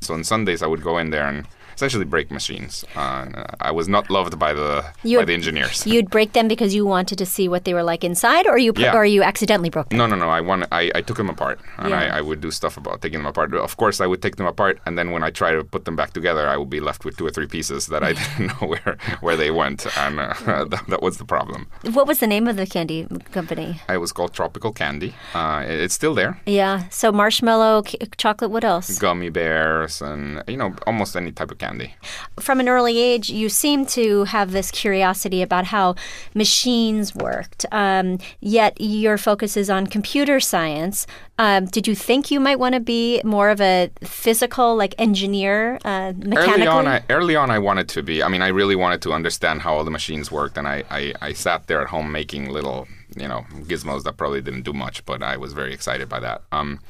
So 0.00 0.14
on 0.14 0.24
Sundays, 0.24 0.62
I 0.62 0.66
would 0.66 0.82
go 0.82 0.98
in 0.98 1.10
there 1.10 1.26
and 1.28 1.46
essentially 1.80 2.04
break 2.04 2.30
machines. 2.30 2.84
Uh, 2.94 3.44
I 3.60 3.70
was 3.70 3.88
not 3.88 4.10
loved 4.10 4.38
by 4.38 4.52
the 4.52 4.84
you 5.02 5.18
by 5.18 5.24
the 5.24 5.32
engineers. 5.32 5.86
You'd 5.92 6.10
break 6.10 6.34
them 6.34 6.46
because 6.46 6.74
you 6.74 6.84
wanted 6.84 7.16
to 7.16 7.26
see 7.26 7.48
what 7.48 7.64
they 7.64 7.72
were 7.72 7.82
like 7.82 8.04
inside, 8.04 8.46
or 8.46 8.58
you 8.58 8.72
yeah. 8.76 8.94
or 8.94 9.04
you 9.06 9.22
accidentally 9.22 9.70
broke 9.70 9.88
them. 9.88 9.98
No, 9.98 10.06
no, 10.06 10.16
no. 10.16 10.28
I 10.28 10.42
want 10.42 10.66
I, 10.70 10.90
I 10.94 11.00
took 11.00 11.16
them 11.16 11.30
apart, 11.30 11.58
and 11.78 11.90
yeah. 11.90 12.00
I, 12.00 12.18
I, 12.18 12.20
would 12.20 12.40
do 12.42 12.50
stuff 12.50 12.76
about 12.76 13.00
taking 13.00 13.20
them 13.20 13.26
apart. 13.26 13.54
Of 13.54 13.76
course, 13.78 14.00
I 14.00 14.06
would 14.06 14.20
take 14.20 14.36
them 14.36 14.46
apart, 14.46 14.78
and 14.84 14.98
then 14.98 15.10
when 15.10 15.22
I 15.22 15.30
try 15.30 15.52
to 15.52 15.64
put 15.64 15.86
them 15.86 15.96
back 15.96 16.12
together, 16.12 16.46
I 16.46 16.56
would 16.58 16.68
be 16.70 16.80
left 16.80 17.04
with 17.06 17.16
two 17.16 17.26
or 17.26 17.30
three 17.30 17.46
pieces 17.46 17.86
that 17.86 18.02
I 18.02 18.12
didn't 18.20 18.48
know 18.48 18.68
where 18.72 18.98
where 19.20 19.36
they 19.36 19.50
went, 19.50 19.86
and 19.96 20.20
uh, 20.20 20.34
that, 20.72 20.84
that, 20.88 21.02
was 21.02 21.16
the 21.16 21.24
problem. 21.24 21.66
What 21.96 22.06
was 22.06 22.18
the 22.18 22.26
name 22.26 22.46
of 22.46 22.56
the 22.56 22.66
candy 22.66 23.06
company? 23.32 23.80
It 23.88 23.98
was 24.04 24.12
called 24.12 24.34
Tropical 24.34 24.72
Candy. 24.72 25.14
Uh, 25.32 25.64
it's 25.66 25.94
still 25.94 26.14
there. 26.14 26.40
Yeah. 26.44 26.88
So 26.90 27.10
marshmallow, 27.10 27.84
c- 27.86 27.98
chocolate. 28.18 28.50
What 28.50 28.64
else? 28.64 28.98
Gummy 28.98 29.30
bears, 29.30 30.02
and 30.02 30.44
you 30.46 30.58
know 30.58 30.74
almost 30.86 31.16
any 31.16 31.32
type 31.32 31.50
of 31.50 31.58
candy 31.58 31.69
candy. 31.70 31.94
From 32.38 32.60
an 32.60 32.68
early 32.68 32.98
age, 32.98 33.30
you 33.30 33.48
seem 33.48 33.86
to 33.86 34.24
have 34.24 34.52
this 34.52 34.70
curiosity 34.70 35.42
about 35.42 35.66
how 35.66 35.94
machines 36.34 37.14
worked. 37.14 37.64
Um, 37.72 38.18
yet 38.40 38.76
your 38.80 39.18
focus 39.18 39.56
is 39.56 39.70
on 39.70 39.86
computer 39.86 40.40
science. 40.40 41.06
Um, 41.38 41.66
did 41.66 41.86
you 41.86 41.94
think 41.94 42.30
you 42.30 42.40
might 42.40 42.58
want 42.58 42.74
to 42.74 42.80
be 42.80 43.22
more 43.24 43.50
of 43.50 43.60
a 43.60 43.90
physical, 44.02 44.76
like 44.76 44.94
engineer, 44.98 45.78
uh? 45.84 46.12
Early 46.36 46.66
on, 46.66 46.86
I, 46.86 47.02
early 47.08 47.36
on, 47.36 47.50
I 47.50 47.58
wanted 47.58 47.88
to 47.90 48.02
be. 48.02 48.22
I 48.22 48.28
mean, 48.28 48.42
I 48.42 48.48
really 48.48 48.76
wanted 48.76 49.00
to 49.02 49.12
understand 49.12 49.62
how 49.62 49.74
all 49.74 49.84
the 49.84 49.90
machines 49.90 50.30
worked, 50.30 50.58
and 50.58 50.68
I, 50.68 50.84
I, 50.90 51.14
I 51.22 51.32
sat 51.32 51.66
there 51.66 51.80
at 51.80 51.88
home 51.88 52.12
making 52.12 52.50
little, 52.50 52.88
you 53.16 53.28
know, 53.28 53.46
gizmos 53.70 54.02
that 54.04 54.16
probably 54.16 54.42
didn't 54.42 54.62
do 54.62 54.72
much, 54.72 55.04
but 55.06 55.22
I 55.22 55.36
was 55.36 55.52
very 55.52 55.72
excited 55.72 56.08
by 56.08 56.20
that. 56.20 56.42
Um, 56.52 56.80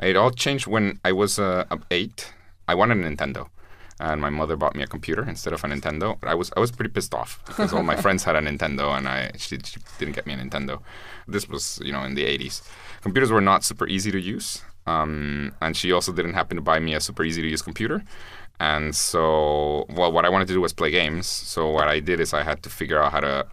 it 0.00 0.14
all 0.14 0.30
changed 0.30 0.66
when 0.66 1.00
I 1.04 1.12
was 1.12 1.38
uh, 1.38 1.64
eight. 1.90 2.32
I 2.68 2.74
wanted 2.74 2.98
a 2.98 3.08
Nintendo 3.08 3.48
and 3.98 4.20
my 4.20 4.30
mother 4.30 4.56
bought 4.56 4.74
me 4.74 4.82
a 4.82 4.86
computer 4.86 5.26
instead 5.28 5.52
of 5.52 5.64
a 5.64 5.68
Nintendo. 5.68 6.18
I 6.22 6.34
was 6.34 6.50
I 6.56 6.60
was 6.60 6.70
pretty 6.70 6.90
pissed 6.90 7.14
off 7.14 7.42
because 7.46 7.72
all 7.72 7.82
my 7.82 7.96
friends 7.96 8.24
had 8.24 8.36
a 8.36 8.40
Nintendo 8.40 8.96
and 8.96 9.08
I 9.08 9.32
she, 9.38 9.58
she, 9.64 9.80
didn't 9.98 10.14
get 10.14 10.26
me 10.26 10.34
a 10.34 10.36
Nintendo. 10.36 10.80
This 11.26 11.48
was 11.48 11.80
you 11.84 11.92
know 11.92 12.02
in 12.04 12.14
the 12.14 12.24
80s. 12.24 12.62
Computers 13.02 13.30
were 13.30 13.40
not 13.40 13.64
super 13.64 13.86
easy 13.86 14.10
to 14.10 14.20
use, 14.20 14.62
um, 14.86 15.54
and 15.60 15.76
she 15.76 15.92
also 15.92 16.12
didn't 16.12 16.34
happen 16.34 16.56
to 16.56 16.62
buy 16.62 16.78
me 16.78 16.94
a 16.94 17.00
super 17.00 17.24
easy 17.24 17.42
to 17.42 17.48
use 17.48 17.62
computer. 17.62 18.02
And 18.58 18.96
so, 18.96 19.84
well, 19.90 20.10
what 20.10 20.24
I 20.24 20.30
wanted 20.30 20.48
to 20.48 20.54
do 20.54 20.62
was 20.62 20.72
play 20.72 20.90
games. 20.90 21.26
So 21.26 21.70
what 21.70 21.88
I 21.88 22.00
did 22.00 22.20
is 22.20 22.32
I 22.32 22.42
had 22.42 22.62
to 22.62 22.70
figure 22.70 23.02
out 23.02 23.12
how 23.12 23.20
to 23.20 23.46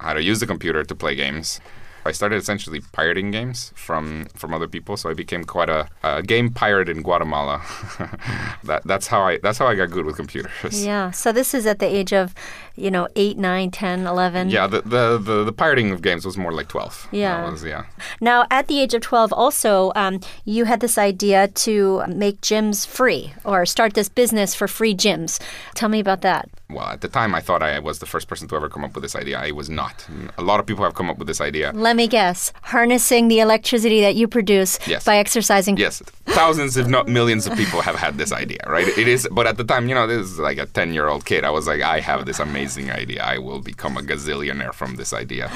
how 0.00 0.12
to 0.12 0.22
use 0.22 0.40
the 0.40 0.46
computer 0.46 0.84
to 0.84 0.94
play 0.94 1.14
games. 1.14 1.60
I 2.06 2.12
started 2.12 2.36
essentially 2.36 2.80
pirating 2.92 3.30
games 3.30 3.72
from 3.74 4.26
from 4.34 4.54
other 4.54 4.68
people, 4.68 4.96
so 4.96 5.10
I 5.10 5.14
became 5.14 5.44
quite 5.44 5.68
a, 5.68 5.88
a 6.02 6.22
game 6.22 6.50
pirate 6.50 6.88
in 6.88 7.02
Guatemala. 7.02 7.62
that 8.64 8.82
that's 8.84 9.06
how 9.08 9.22
I 9.22 9.38
that's 9.38 9.58
how 9.58 9.66
I 9.66 9.74
got 9.74 9.90
good 9.90 10.06
with 10.06 10.16
computers. 10.16 10.84
Yeah. 10.84 11.10
So 11.10 11.32
this 11.32 11.54
is 11.54 11.66
at 11.66 11.78
the 11.78 11.86
age 11.86 12.12
of, 12.12 12.34
you 12.76 12.90
know, 12.90 13.08
8, 13.16 13.38
9, 13.38 13.70
10, 13.70 14.06
11. 14.06 14.50
Yeah, 14.50 14.66
the 14.66 14.82
the, 14.82 15.18
the, 15.18 15.44
the 15.44 15.52
pirating 15.52 15.90
of 15.90 16.02
games 16.02 16.24
was 16.24 16.36
more 16.36 16.52
like 16.52 16.68
12. 16.68 17.08
Yeah. 17.12 17.50
Was, 17.50 17.64
yeah. 17.64 17.86
Now, 18.20 18.46
at 18.50 18.68
the 18.68 18.80
age 18.80 18.94
of 18.94 19.02
12 19.02 19.32
also, 19.32 19.92
um, 19.96 20.20
you 20.44 20.64
had 20.64 20.80
this 20.80 20.98
idea 20.98 21.48
to 21.48 22.04
make 22.08 22.40
gyms 22.40 22.86
free 22.86 23.32
or 23.44 23.66
start 23.66 23.94
this 23.94 24.08
business 24.08 24.54
for 24.54 24.68
free 24.68 24.94
gyms. 24.94 25.40
Tell 25.74 25.88
me 25.88 26.00
about 26.00 26.20
that 26.22 26.48
well, 26.68 26.88
at 26.88 27.00
the 27.00 27.08
time, 27.08 27.34
I 27.34 27.40
thought 27.40 27.62
I 27.62 27.78
was 27.78 28.00
the 28.00 28.06
first 28.06 28.26
person 28.26 28.48
to 28.48 28.56
ever 28.56 28.68
come 28.68 28.82
up 28.82 28.94
with 28.94 29.02
this 29.02 29.14
idea. 29.14 29.38
I 29.38 29.52
was 29.52 29.70
not. 29.70 30.04
A 30.36 30.42
lot 30.42 30.58
of 30.58 30.66
people 30.66 30.82
have 30.82 30.94
come 30.94 31.08
up 31.08 31.16
with 31.16 31.28
this 31.28 31.40
idea. 31.40 31.70
Let 31.72 31.94
me 31.94 32.08
guess. 32.08 32.52
Harnessing 32.62 33.28
the 33.28 33.38
electricity 33.38 34.00
that 34.00 34.16
you 34.16 34.26
produce 34.26 34.78
yes. 34.86 35.04
by 35.04 35.18
exercising. 35.18 35.76
Yes. 35.76 36.02
Thousands, 36.26 36.76
if 36.76 36.88
not 36.88 37.06
millions, 37.06 37.46
of 37.46 37.56
people 37.56 37.82
have 37.82 37.94
had 37.94 38.18
this 38.18 38.32
idea, 38.32 38.58
right? 38.66 38.86
It 38.98 39.06
is, 39.06 39.28
but 39.30 39.46
at 39.46 39.58
the 39.58 39.64
time, 39.64 39.88
you 39.88 39.94
know, 39.94 40.08
this 40.08 40.26
is 40.26 40.38
like 40.40 40.58
a 40.58 40.66
10 40.66 40.92
year 40.92 41.06
old 41.06 41.24
kid. 41.24 41.44
I 41.44 41.50
was 41.50 41.68
like, 41.68 41.82
I 41.82 42.00
have 42.00 42.26
this 42.26 42.40
amazing 42.40 42.65
idea. 42.90 43.22
I 43.22 43.38
will 43.38 43.60
become 43.60 43.96
a 43.96 44.02
gazillionaire 44.02 44.74
from 44.74 44.96
this 44.96 45.12
idea. 45.12 45.50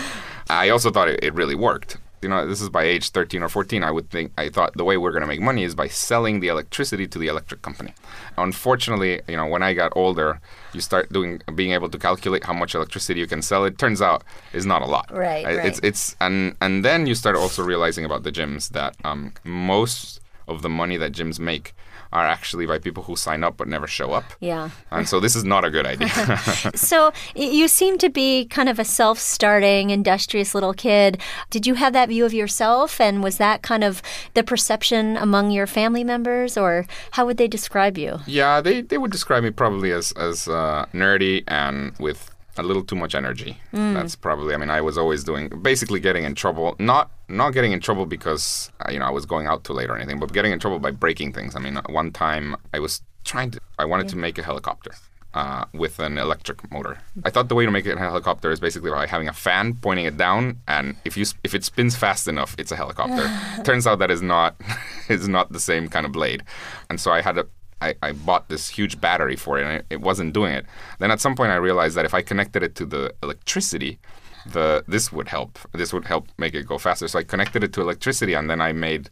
I 0.48 0.68
also 0.68 0.90
thought 0.90 1.08
it, 1.08 1.22
it 1.22 1.34
really 1.34 1.54
worked 1.54 1.98
you 2.22 2.28
know, 2.28 2.46
this 2.46 2.60
is 2.60 2.68
by 2.68 2.84
age 2.84 3.10
13 3.10 3.42
or 3.42 3.48
14, 3.48 3.82
I 3.82 3.90
would 3.90 4.10
think, 4.10 4.32
I 4.36 4.50
thought 4.50 4.76
the 4.76 4.84
way 4.84 4.96
we're 4.96 5.10
going 5.10 5.22
to 5.22 5.26
make 5.26 5.40
money 5.40 5.64
is 5.64 5.74
by 5.74 5.88
selling 5.88 6.40
the 6.40 6.48
electricity 6.48 7.06
to 7.06 7.18
the 7.18 7.28
electric 7.28 7.62
company. 7.62 7.94
Unfortunately, 8.36 9.22
you 9.26 9.36
know, 9.36 9.46
when 9.46 9.62
I 9.62 9.72
got 9.72 9.92
older, 9.96 10.40
you 10.74 10.80
start 10.80 11.10
doing, 11.12 11.40
being 11.54 11.72
able 11.72 11.88
to 11.88 11.98
calculate 11.98 12.44
how 12.44 12.52
much 12.52 12.74
electricity 12.74 13.20
you 13.20 13.26
can 13.26 13.40
sell. 13.40 13.64
It 13.64 13.78
turns 13.78 14.02
out 14.02 14.22
is 14.52 14.66
not 14.66 14.82
a 14.82 14.86
lot. 14.86 15.10
Right. 15.10 15.44
right. 15.46 15.64
It's, 15.64 15.80
it's, 15.82 16.16
and, 16.20 16.56
and 16.60 16.84
then 16.84 17.06
you 17.06 17.14
start 17.14 17.36
also 17.36 17.62
realizing 17.62 18.04
about 18.04 18.22
the 18.22 18.32
gyms 18.32 18.70
that 18.70 18.96
um, 19.04 19.32
most 19.44 20.20
of 20.46 20.62
the 20.62 20.68
money 20.68 20.96
that 20.98 21.12
gyms 21.12 21.38
make 21.38 21.74
are 22.12 22.26
actually 22.26 22.66
by 22.66 22.78
people 22.78 23.02
who 23.02 23.16
sign 23.16 23.44
up 23.44 23.56
but 23.56 23.68
never 23.68 23.86
show 23.86 24.12
up. 24.12 24.24
Yeah. 24.40 24.70
And 24.90 25.08
so 25.08 25.20
this 25.20 25.36
is 25.36 25.44
not 25.44 25.64
a 25.64 25.70
good 25.70 25.86
idea. 25.86 26.08
so 26.74 27.12
you 27.34 27.68
seem 27.68 27.98
to 27.98 28.08
be 28.08 28.46
kind 28.46 28.68
of 28.68 28.78
a 28.78 28.84
self 28.84 29.18
starting, 29.18 29.90
industrious 29.90 30.54
little 30.54 30.74
kid. 30.74 31.18
Did 31.50 31.66
you 31.66 31.74
have 31.74 31.92
that 31.92 32.08
view 32.08 32.24
of 32.24 32.34
yourself? 32.34 33.00
And 33.00 33.22
was 33.22 33.38
that 33.38 33.62
kind 33.62 33.84
of 33.84 34.02
the 34.34 34.42
perception 34.42 35.16
among 35.16 35.50
your 35.50 35.66
family 35.66 36.04
members? 36.04 36.56
Or 36.56 36.86
how 37.12 37.26
would 37.26 37.36
they 37.36 37.48
describe 37.48 37.96
you? 37.96 38.20
Yeah, 38.26 38.60
they, 38.60 38.80
they 38.80 38.98
would 38.98 39.12
describe 39.12 39.42
me 39.42 39.50
probably 39.50 39.92
as, 39.92 40.12
as 40.12 40.48
uh, 40.48 40.86
nerdy 40.92 41.44
and 41.46 41.96
with 41.98 42.30
a 42.60 42.62
little 42.62 42.84
too 42.84 42.96
much 42.96 43.14
energy. 43.14 43.58
Mm. 43.72 43.94
That's 43.94 44.14
probably. 44.14 44.54
I 44.54 44.58
mean, 44.58 44.70
I 44.70 44.80
was 44.80 44.96
always 44.96 45.24
doing 45.24 45.48
basically 45.62 46.00
getting 46.00 46.24
in 46.24 46.34
trouble. 46.34 46.76
Not 46.78 47.10
not 47.28 47.50
getting 47.50 47.72
in 47.72 47.80
trouble 47.80 48.06
because 48.06 48.70
uh, 48.80 48.90
you 48.92 48.98
know 48.98 49.06
I 49.06 49.10
was 49.10 49.26
going 49.26 49.46
out 49.46 49.64
too 49.64 49.72
late 49.72 49.90
or 49.90 49.96
anything, 49.96 50.18
but 50.18 50.32
getting 50.32 50.52
in 50.52 50.58
trouble 50.58 50.78
by 50.78 50.90
breaking 50.90 51.32
things. 51.32 51.56
I 51.56 51.60
mean, 51.60 51.76
one 51.88 52.12
time 52.12 52.56
I 52.72 52.78
was 52.78 53.02
trying 53.24 53.50
to. 53.52 53.60
I 53.78 53.84
wanted 53.84 54.04
yeah. 54.04 54.10
to 54.10 54.16
make 54.18 54.38
a 54.38 54.42
helicopter. 54.42 54.92
Uh, 55.32 55.64
with 55.72 56.00
an 56.00 56.18
electric 56.18 56.58
motor. 56.72 56.98
I 57.24 57.30
thought 57.30 57.48
the 57.48 57.54
way 57.54 57.64
to 57.64 57.70
make 57.70 57.86
it 57.86 57.96
a 57.96 58.00
helicopter 58.00 58.50
is 58.50 58.58
basically 58.58 58.90
by 58.90 59.06
having 59.06 59.28
a 59.28 59.32
fan 59.32 59.74
pointing 59.74 60.04
it 60.04 60.16
down, 60.16 60.58
and 60.66 60.96
if 61.04 61.16
you 61.16 61.24
if 61.44 61.54
it 61.54 61.62
spins 61.62 61.94
fast 61.94 62.26
enough, 62.26 62.56
it's 62.58 62.72
a 62.72 62.76
helicopter. 62.76 63.30
Turns 63.62 63.86
out 63.86 64.00
that 64.00 64.10
is 64.10 64.22
not 64.22 64.60
is 65.08 65.28
not 65.28 65.52
the 65.52 65.60
same 65.60 65.86
kind 65.86 66.04
of 66.04 66.10
blade, 66.10 66.42
and 66.88 66.98
so 67.00 67.12
I 67.12 67.20
had 67.20 67.38
a 67.38 67.46
I, 67.80 67.94
I 68.02 68.12
bought 68.12 68.48
this 68.48 68.68
huge 68.68 69.00
battery 69.00 69.36
for 69.36 69.58
it 69.58 69.64
and 69.64 69.84
it, 69.90 70.00
wasn't 70.00 70.34
doing 70.34 70.52
it. 70.52 70.66
Then 70.98 71.10
at 71.10 71.20
some 71.20 71.34
point 71.34 71.52
I 71.52 71.56
realized 71.56 71.96
that 71.96 72.04
if 72.04 72.14
I 72.14 72.22
connected 72.22 72.62
it 72.62 72.74
to 72.76 72.86
the 72.86 73.14
electricity, 73.22 73.98
the 74.46 74.84
this 74.88 75.12
would 75.12 75.28
help. 75.28 75.58
This 75.72 75.92
would 75.92 76.06
help 76.06 76.28
make 76.38 76.54
it 76.54 76.66
go 76.66 76.78
faster. 76.78 77.08
So 77.08 77.18
I 77.18 77.22
connected 77.22 77.62
it 77.64 77.72
to 77.74 77.80
electricity 77.80 78.34
and 78.34 78.48
then 78.48 78.60
I 78.60 78.72
made 78.72 79.10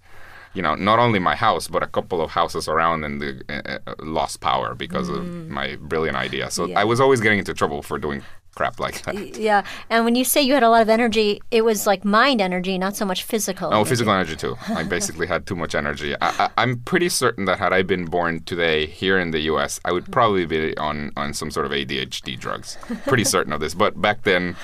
you 0.55 0.63
know, 0.63 0.75
not 0.75 0.99
only 0.99 1.19
my 1.19 1.37
house, 1.37 1.69
but 1.69 1.83
a 1.83 1.87
couple 1.87 2.21
of 2.23 2.31
houses 2.31 2.69
around 2.69 3.05
and 3.05 3.21
the, 3.21 3.43
uh, 3.51 3.79
uh 3.87 3.95
lost 4.03 4.41
power 4.41 4.75
because 4.75 5.09
mm. 5.09 5.19
of 5.19 5.49
my 5.49 5.77
brilliant 5.77 6.17
idea. 6.17 6.51
So 6.51 6.67
yeah. 6.67 6.81
I 6.81 6.85
was 6.85 7.01
always 7.01 7.21
getting 7.21 7.39
into 7.39 7.55
trouble 7.55 7.83
for 7.83 7.99
doing 7.99 8.23
crap 8.59 8.81
like 8.81 9.03
that. 9.03 9.39
Yeah, 9.39 9.63
and 9.89 10.05
when 10.05 10.17
you 10.17 10.25
say 10.25 10.43
you 10.43 10.53
had 10.53 10.65
a 10.65 10.69
lot 10.69 10.83
of 10.83 10.89
energy, 10.89 11.41
it 11.53 11.65
was 11.65 11.87
like 11.87 12.05
mind 12.05 12.41
energy, 12.41 12.77
not 12.77 12.97
so 12.97 13.05
much 13.05 13.23
physical. 13.23 13.71
No, 13.71 13.77
energy. 13.77 13.91
physical 13.91 14.13
energy 14.13 14.35
too. 14.35 14.57
I 14.67 14.83
basically 14.97 15.29
had 15.29 15.47
too 15.47 15.55
much 15.55 15.77
energy. 15.77 16.17
I, 16.21 16.51
am 16.57 16.81
pretty 16.81 17.09
certain 17.09 17.45
that 17.45 17.61
had 17.61 17.73
I 17.73 17.83
been 17.83 18.07
born 18.07 18.43
today 18.43 18.87
here 18.87 19.17
in 19.17 19.31
the 19.31 19.39
U.S., 19.53 19.79
I 19.85 19.93
would 19.93 20.11
probably 20.11 20.45
be 20.45 20.77
on 20.77 21.13
on 21.17 21.35
some 21.35 21.53
sort 21.53 21.67
of 21.67 21.73
ADHD 21.73 22.37
drugs. 22.37 22.77
Pretty 23.07 23.25
certain 23.37 23.53
of 23.53 23.61
this. 23.61 23.75
But 23.75 24.03
back 24.03 24.25
then. 24.25 24.57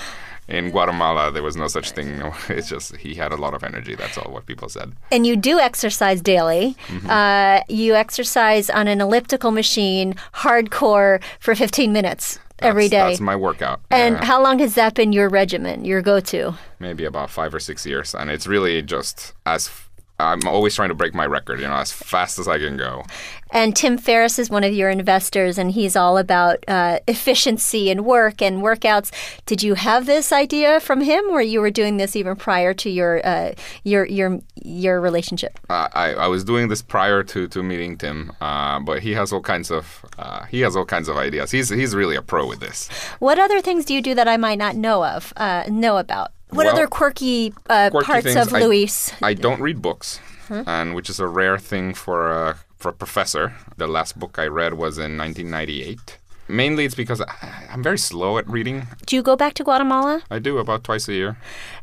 In 0.47 0.73
Guatemala, 0.73 1.33
there 1.33 1.43
was 1.43 1.57
no 1.57 1.69
such 1.69 1.93
thing. 1.93 2.21
It's 2.51 2.69
just 2.69 2.97
he 2.97 3.15
had 3.15 3.33
a 3.33 3.37
lot 3.45 3.55
of 3.55 3.65
energy. 3.65 3.95
That's 3.95 4.19
all 4.19 4.31
what 4.31 4.45
people 4.45 4.69
said. 4.69 4.93
And 5.11 5.27
you 5.27 5.37
do 5.37 5.59
exercise 5.59 6.21
daily. 6.21 6.77
Mm-hmm. 6.89 7.09
Uh, 7.09 7.61
you 7.67 7.95
exercise 7.95 8.69
on 8.69 8.87
an 8.87 9.01
elliptical 9.01 9.53
machine, 9.53 10.17
hardcore, 10.35 11.23
for 11.41 11.55
15 11.55 11.95
minutes 11.95 12.39
every 12.61 12.89
day. 12.89 13.09
That's 13.09 13.21
my 13.21 13.37
workout. 13.37 13.81
And 13.91 14.17
yeah. 14.17 14.25
how 14.25 14.43
long 14.43 14.59
has 14.61 14.75
that 14.75 14.95
been 14.95 15.13
your 15.13 15.29
regimen, 15.29 15.85
your 15.85 16.03
go-to? 16.03 16.55
Maybe 16.79 17.05
about 17.05 17.31
five 17.31 17.55
or 17.55 17.61
six 17.61 17.85
years, 17.87 18.15
and 18.15 18.31
it's 18.31 18.47
really 18.47 18.83
just 18.83 19.33
as 19.47 19.71
I'm 20.19 20.47
always 20.47 20.77
trying 20.77 20.91
to 20.91 20.95
break 20.95 21.13
my 21.13 21.27
record, 21.27 21.61
you 21.61 21.67
know, 21.67 21.75
as 21.75 21.91
fast 21.91 22.39
as 22.39 22.47
I 22.47 22.59
can 22.59 22.77
go. 22.77 23.05
And 23.51 23.75
Tim 23.75 23.99
Ferriss 23.99 24.39
is 24.39 24.49
one 24.49 24.65
of 24.65 24.73
your 24.73 24.89
investors, 24.89 25.59
and 25.59 25.73
he's 25.73 25.97
all 25.97 26.19
about 26.19 26.65
uh, 26.69 27.01
efficiency 27.09 27.91
and 27.91 28.05
work 28.05 28.41
and 28.41 28.63
workouts. 28.63 29.11
Did 29.47 29.63
you 29.63 29.75
have 29.75 30.07
this 30.07 30.33
idea 30.33 30.81
from 30.81 31.01
him, 31.01 31.25
or 31.31 31.43
you 31.43 31.61
were 31.61 31.71
doing 31.71 31.97
this 31.97 32.15
even 32.17 32.37
prior 32.37 32.75
to 32.75 32.91
your 32.91 33.25
uh, 33.27 33.53
your 33.83 34.07
your 34.07 34.41
your 34.55 35.01
relationship? 35.01 35.59
Uh, 35.69 35.89
I, 35.93 36.15
I 36.15 36.27
was 36.29 36.45
doing 36.45 36.69
this 36.69 36.83
prior 36.83 37.23
to, 37.25 37.49
to 37.49 37.63
meeting 37.63 37.97
Tim, 37.97 38.33
uh, 38.41 38.81
but 38.81 39.03
he 39.03 39.13
has 39.13 39.33
all 39.33 39.43
kinds 39.43 39.71
of 39.71 40.05
uh, 40.19 40.45
he 40.47 40.61
has 40.61 40.77
all 40.77 40.85
kinds 40.85 41.09
of 41.09 41.17
ideas. 41.17 41.51
He's 41.51 41.69
he's 41.69 41.95
really 41.95 42.17
a 42.17 42.23
pro 42.23 42.47
with 42.47 42.61
this. 42.61 42.89
What 43.19 43.39
other 43.39 43.61
things 43.61 43.85
do 43.85 43.95
you 43.95 44.03
do 44.03 44.15
that 44.15 44.29
I 44.29 44.37
might 44.37 44.59
not 44.59 44.77
know 44.77 45.05
of 45.05 45.33
uh, 45.37 45.65
know 45.69 45.99
about? 45.99 46.33
What 46.55 46.67
well, 46.67 46.75
other 46.75 46.87
quirky, 46.87 47.53
uh, 47.69 47.91
quirky 47.91 48.07
parts 48.07 48.37
of 48.37 48.53
Luis? 48.53 49.13
I, 49.21 49.31
I 49.31 49.35
don't 49.35 49.61
read 49.61 49.83
books, 49.83 50.21
huh? 50.49 50.63
and 50.67 50.95
which 50.95 51.11
is 51.11 51.19
a 51.19 51.27
rare 51.27 51.59
thing 51.59 51.95
for 51.95 52.31
a 52.31 52.59
for 52.79 52.91
a 52.91 52.93
professor. 52.93 53.55
The 53.77 53.87
last 53.87 54.19
book 54.19 54.39
I 54.39 54.47
read 54.47 54.75
was 54.75 54.99
in 54.99 55.19
1998. 55.19 56.19
Mainly, 56.47 56.85
it's 56.85 56.95
because 56.95 57.21
I, 57.21 57.67
I'm 57.73 57.83
very 57.83 57.99
slow 57.99 58.39
at 58.39 58.47
reading. 58.49 58.87
Do 59.07 59.17
you 59.17 59.23
go 59.23 59.35
back 59.35 59.55
to 59.55 59.65
Guatemala? 59.65 60.23
I 60.31 60.39
do 60.39 60.59
about 60.59 60.85
twice 60.85 61.09
a 61.09 61.15
year. 61.15 61.37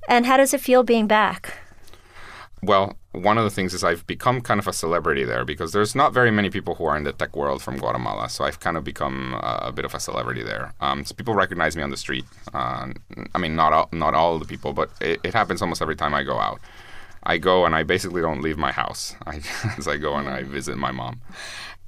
And 0.07 0.25
how 0.25 0.37
does 0.37 0.53
it 0.53 0.61
feel 0.61 0.83
being 0.83 1.07
back? 1.07 1.57
Well, 2.61 2.95
one 3.11 3.37
of 3.37 3.43
the 3.43 3.49
things 3.49 3.73
is 3.73 3.83
I've 3.83 4.07
become 4.07 4.39
kind 4.41 4.59
of 4.59 4.67
a 4.67 4.73
celebrity 4.73 5.25
there 5.25 5.43
because 5.43 5.73
there's 5.73 5.95
not 5.95 6.13
very 6.13 6.31
many 6.31 6.49
people 6.49 6.75
who 6.75 6.85
are 6.85 6.95
in 6.95 7.03
the 7.03 7.11
tech 7.11 7.35
world 7.35 7.61
from 7.61 7.77
Guatemala. 7.77 8.29
So 8.29 8.45
I've 8.45 8.59
kind 8.61 8.77
of 8.77 8.85
become 8.85 9.37
a 9.41 9.71
bit 9.71 9.83
of 9.83 9.93
a 9.93 9.99
celebrity 9.99 10.43
there. 10.43 10.73
Um, 10.79 11.03
so 11.03 11.13
people 11.13 11.33
recognize 11.33 11.75
me 11.75 11.83
on 11.83 11.89
the 11.89 11.97
street. 11.97 12.25
Uh, 12.53 12.93
I 13.35 13.37
mean, 13.37 13.55
not 13.55 13.73
all, 13.73 13.89
not 13.91 14.13
all 14.13 14.39
the 14.39 14.45
people, 14.45 14.71
but 14.71 14.91
it, 15.01 15.19
it, 15.23 15.33
happens 15.33 15.61
almost 15.61 15.81
every 15.81 15.95
time 15.95 16.13
I 16.13 16.23
go 16.23 16.37
out. 16.37 16.61
I 17.23 17.37
go 17.37 17.65
and 17.65 17.75
I 17.75 17.83
basically 17.83 18.21
don't 18.21 18.41
leave 18.41 18.57
my 18.57 18.71
house 18.71 19.15
as 19.77 19.87
I 19.87 19.97
go 19.97 20.15
and 20.15 20.29
I 20.29 20.43
visit 20.43 20.77
my 20.77 20.91
mom. 20.91 21.21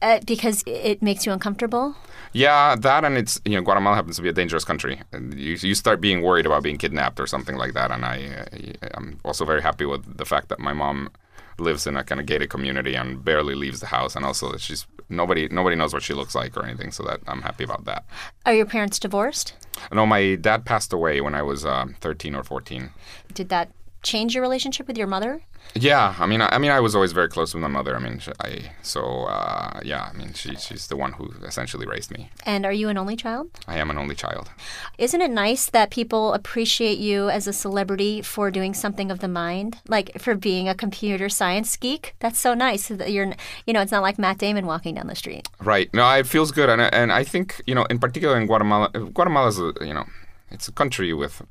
Uh, 0.04 0.20
because 0.26 0.66
it 0.68 1.02
makes 1.02 1.26
you 1.26 1.32
uncomfortable? 1.32 1.96
Yeah, 2.34 2.76
that 2.76 3.06
and 3.06 3.18
it's 3.18 3.40
you 3.46 3.56
know 3.56 3.62
Guatemala 3.62 3.96
happens 3.96 4.18
to 4.18 4.22
be 4.22 4.28
a 4.28 4.34
dangerous 4.34 4.66
country. 4.66 5.02
You 5.14 5.56
you 5.62 5.76
start 5.76 6.02
being 6.02 6.22
worried 6.22 6.46
about 6.46 6.62
being 6.62 6.78
kidnapped 6.78 7.22
or 7.22 7.28
something 7.28 7.56
like 7.56 7.74
that. 7.74 7.90
And 7.90 8.04
I 8.04 8.46
uh, 8.82 8.90
I'm 8.96 9.20
also 9.24 9.46
very 9.46 9.62
happy 9.62 9.86
with 9.86 10.18
the 10.18 10.26
fact 10.26 10.50
that 10.50 10.60
my 10.60 10.74
mom 10.74 11.10
lives 11.58 11.88
in 11.88 11.96
a 11.96 12.04
kind 12.04 12.20
of 12.20 12.28
gated 12.28 12.50
community 12.50 12.96
and 12.96 13.24
barely 13.24 13.56
leaves 13.56 13.80
the 13.80 13.86
house, 13.88 14.14
and 14.18 14.26
also 14.26 14.52
that 14.52 14.60
she's 14.60 14.86
nobody 15.08 15.48
nobody 15.48 15.78
knows 15.78 15.94
what 15.94 16.04
she 16.04 16.14
looks 16.14 16.36
like 16.36 16.58
or 16.58 16.66
anything. 16.66 16.92
So 16.92 17.04
that 17.04 17.22
I'm 17.26 17.42
happy 17.42 17.64
about 17.64 17.86
that. 17.86 18.04
Are 18.46 18.54
your 18.54 18.66
parents 18.66 19.00
divorced? 19.00 19.54
No, 19.90 20.06
my 20.06 20.36
dad 20.36 20.66
passed 20.66 20.92
away 20.92 21.22
when 21.22 21.34
I 21.34 21.44
was 21.44 21.66
uh, 21.66 21.86
13 22.02 22.36
or 22.36 22.44
14. 22.44 22.90
Did 23.34 23.48
that 23.50 23.72
change 24.04 24.36
your 24.36 24.42
relationship 24.42 24.88
with 24.88 24.98
your 24.98 25.08
mother? 25.08 25.42
Yeah, 25.76 26.16
I 26.20 26.26
mean, 26.26 26.42
I, 26.42 26.50
I 26.50 26.58
mean, 26.60 26.72
I 26.72 26.80
was 26.80 26.94
always 26.94 27.14
very 27.14 27.30
close 27.30 27.54
with 27.54 27.62
my 27.62 27.68
mother. 27.68 27.96
I 27.96 28.00
mean, 28.00 28.20
I 28.40 28.72
so 28.82 29.24
uh, 29.24 29.80
yeah, 29.84 30.10
I 30.14 30.16
mean, 30.16 30.34
she 30.34 30.56
she's 30.56 30.88
the 30.88 30.96
one 30.96 31.14
who 31.14 31.32
essentially 31.44 31.88
raised 31.88 32.12
me. 32.12 32.30
And 32.46 32.66
are 32.66 32.72
you 32.72 32.90
an 32.90 32.98
only 32.98 33.16
child? 33.16 33.50
I 33.68 33.78
am 33.78 33.90
an 33.90 33.98
only 33.98 34.14
child. 34.14 34.52
Isn't 34.98 35.22
it 35.22 35.32
nice 35.32 35.70
that 35.70 35.90
people 35.90 36.34
appreciate 36.34 37.00
you 37.00 37.30
as 37.30 37.48
a 37.48 37.54
celebrity 37.54 38.22
for 38.22 38.52
doing 38.52 38.74
something 38.74 39.10
of 39.10 39.20
the 39.20 39.28
mind, 39.28 39.80
like 39.88 40.20
for 40.20 40.36
being 40.36 40.70
a 40.70 40.76
computer 40.76 41.30
science 41.30 41.76
geek? 41.78 42.14
That's 42.20 42.40
so 42.40 42.54
nice 42.54 42.90
that 42.90 43.12
you're, 43.12 43.34
you 43.66 43.74
know, 43.74 43.82
it's 43.82 43.92
not 43.92 44.04
like 44.04 44.20
Matt 44.20 44.38
Damon 44.38 44.66
walking 44.66 44.96
down 44.96 45.08
the 45.08 45.16
street. 45.16 45.48
Right. 45.60 45.92
No, 45.94 46.08
it 46.12 46.28
feels 46.28 46.52
good, 46.52 46.70
and 46.70 46.82
and 46.82 47.12
I 47.12 47.24
think 47.24 47.62
you 47.66 47.74
know, 47.74 47.86
in 47.86 48.00
particular 48.00 48.38
in 48.38 48.46
Guatemala, 48.46 48.90
Guatemala's 48.90 49.60
a, 49.60 49.74
you 49.82 49.94
know, 49.94 50.06
it's 50.52 50.68
a 50.68 50.72
country 50.72 51.14
with 51.14 51.42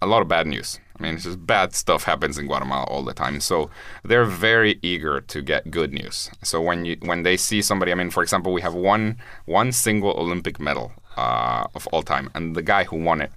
a 0.00 0.06
lot 0.06 0.22
of 0.22 0.28
bad 0.28 0.46
news. 0.46 0.78
I 1.00 1.02
mean, 1.02 1.14
it's 1.14 1.24
just 1.24 1.46
bad 1.46 1.74
stuff 1.74 2.04
happens 2.04 2.36
in 2.36 2.46
Guatemala 2.46 2.84
all 2.84 3.02
the 3.02 3.14
time. 3.14 3.40
So 3.40 3.70
they're 4.04 4.26
very 4.26 4.78
eager 4.82 5.20
to 5.22 5.40
get 5.40 5.70
good 5.70 5.92
news. 5.92 6.30
So 6.42 6.60
when 6.60 6.84
you 6.84 6.98
when 7.00 7.22
they 7.22 7.36
see 7.36 7.62
somebody, 7.62 7.90
I 7.90 7.94
mean, 7.94 8.10
for 8.10 8.22
example, 8.22 8.52
we 8.52 8.60
have 8.60 8.74
one 8.74 9.16
one 9.46 9.72
single 9.72 10.10
Olympic 10.10 10.60
medal 10.60 10.92
uh, 11.16 11.66
of 11.74 11.86
all 11.88 12.02
time, 12.02 12.30
and 12.34 12.54
the 12.54 12.62
guy 12.62 12.84
who 12.84 13.02
won 13.02 13.22
it 13.22 13.32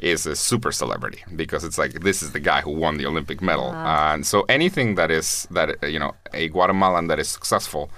is 0.00 0.26
a 0.26 0.34
super 0.34 0.72
celebrity 0.72 1.22
because 1.36 1.62
it's 1.64 1.78
like 1.78 2.00
this 2.00 2.22
is 2.22 2.32
the 2.32 2.40
guy 2.40 2.60
who 2.60 2.72
won 2.72 2.96
the 2.96 3.06
Olympic 3.06 3.40
medal. 3.40 3.70
Uh, 3.70 4.14
and 4.14 4.26
so 4.26 4.44
anything 4.48 4.94
that 4.96 5.10
is 5.10 5.46
that 5.50 5.76
you 5.82 5.98
know 5.98 6.12
a 6.32 6.48
Guatemalan 6.48 7.06
that 7.08 7.18
is 7.18 7.28
successful 7.28 7.90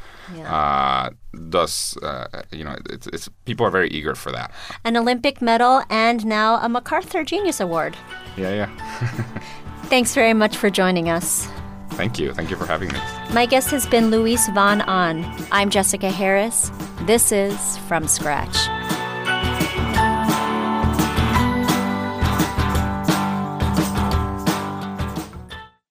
uh, 0.44 1.10
does 1.48 1.96
uh, 2.02 2.26
you 2.50 2.64
know 2.64 2.76
it's, 2.90 3.06
it's 3.08 3.28
people 3.44 3.66
are 3.66 3.70
very 3.70 3.88
eager 3.90 4.14
for 4.14 4.32
that. 4.32 4.52
An 4.84 4.96
Olympic 4.96 5.40
medal 5.40 5.82
and 5.90 6.24
now 6.26 6.56
a 6.56 6.68
MacArthur 6.68 7.24
Genius 7.24 7.60
Award. 7.60 7.96
Yeah, 8.36 8.54
yeah. 8.54 8.70
Thanks 9.84 10.14
very 10.14 10.34
much 10.34 10.56
for 10.56 10.70
joining 10.70 11.08
us. 11.08 11.48
Thank 11.90 12.18
you. 12.18 12.32
Thank 12.32 12.50
you 12.50 12.56
for 12.56 12.66
having 12.66 12.88
me. 12.88 12.98
My 13.34 13.44
guest 13.44 13.70
has 13.70 13.86
been 13.86 14.10
Luis 14.10 14.48
Von 14.50 14.80
Ahn. 14.82 15.24
I'm 15.52 15.68
Jessica 15.68 16.10
Harris. 16.10 16.70
This 17.02 17.32
is 17.32 17.76
From 17.88 18.08
Scratch. 18.08 19.01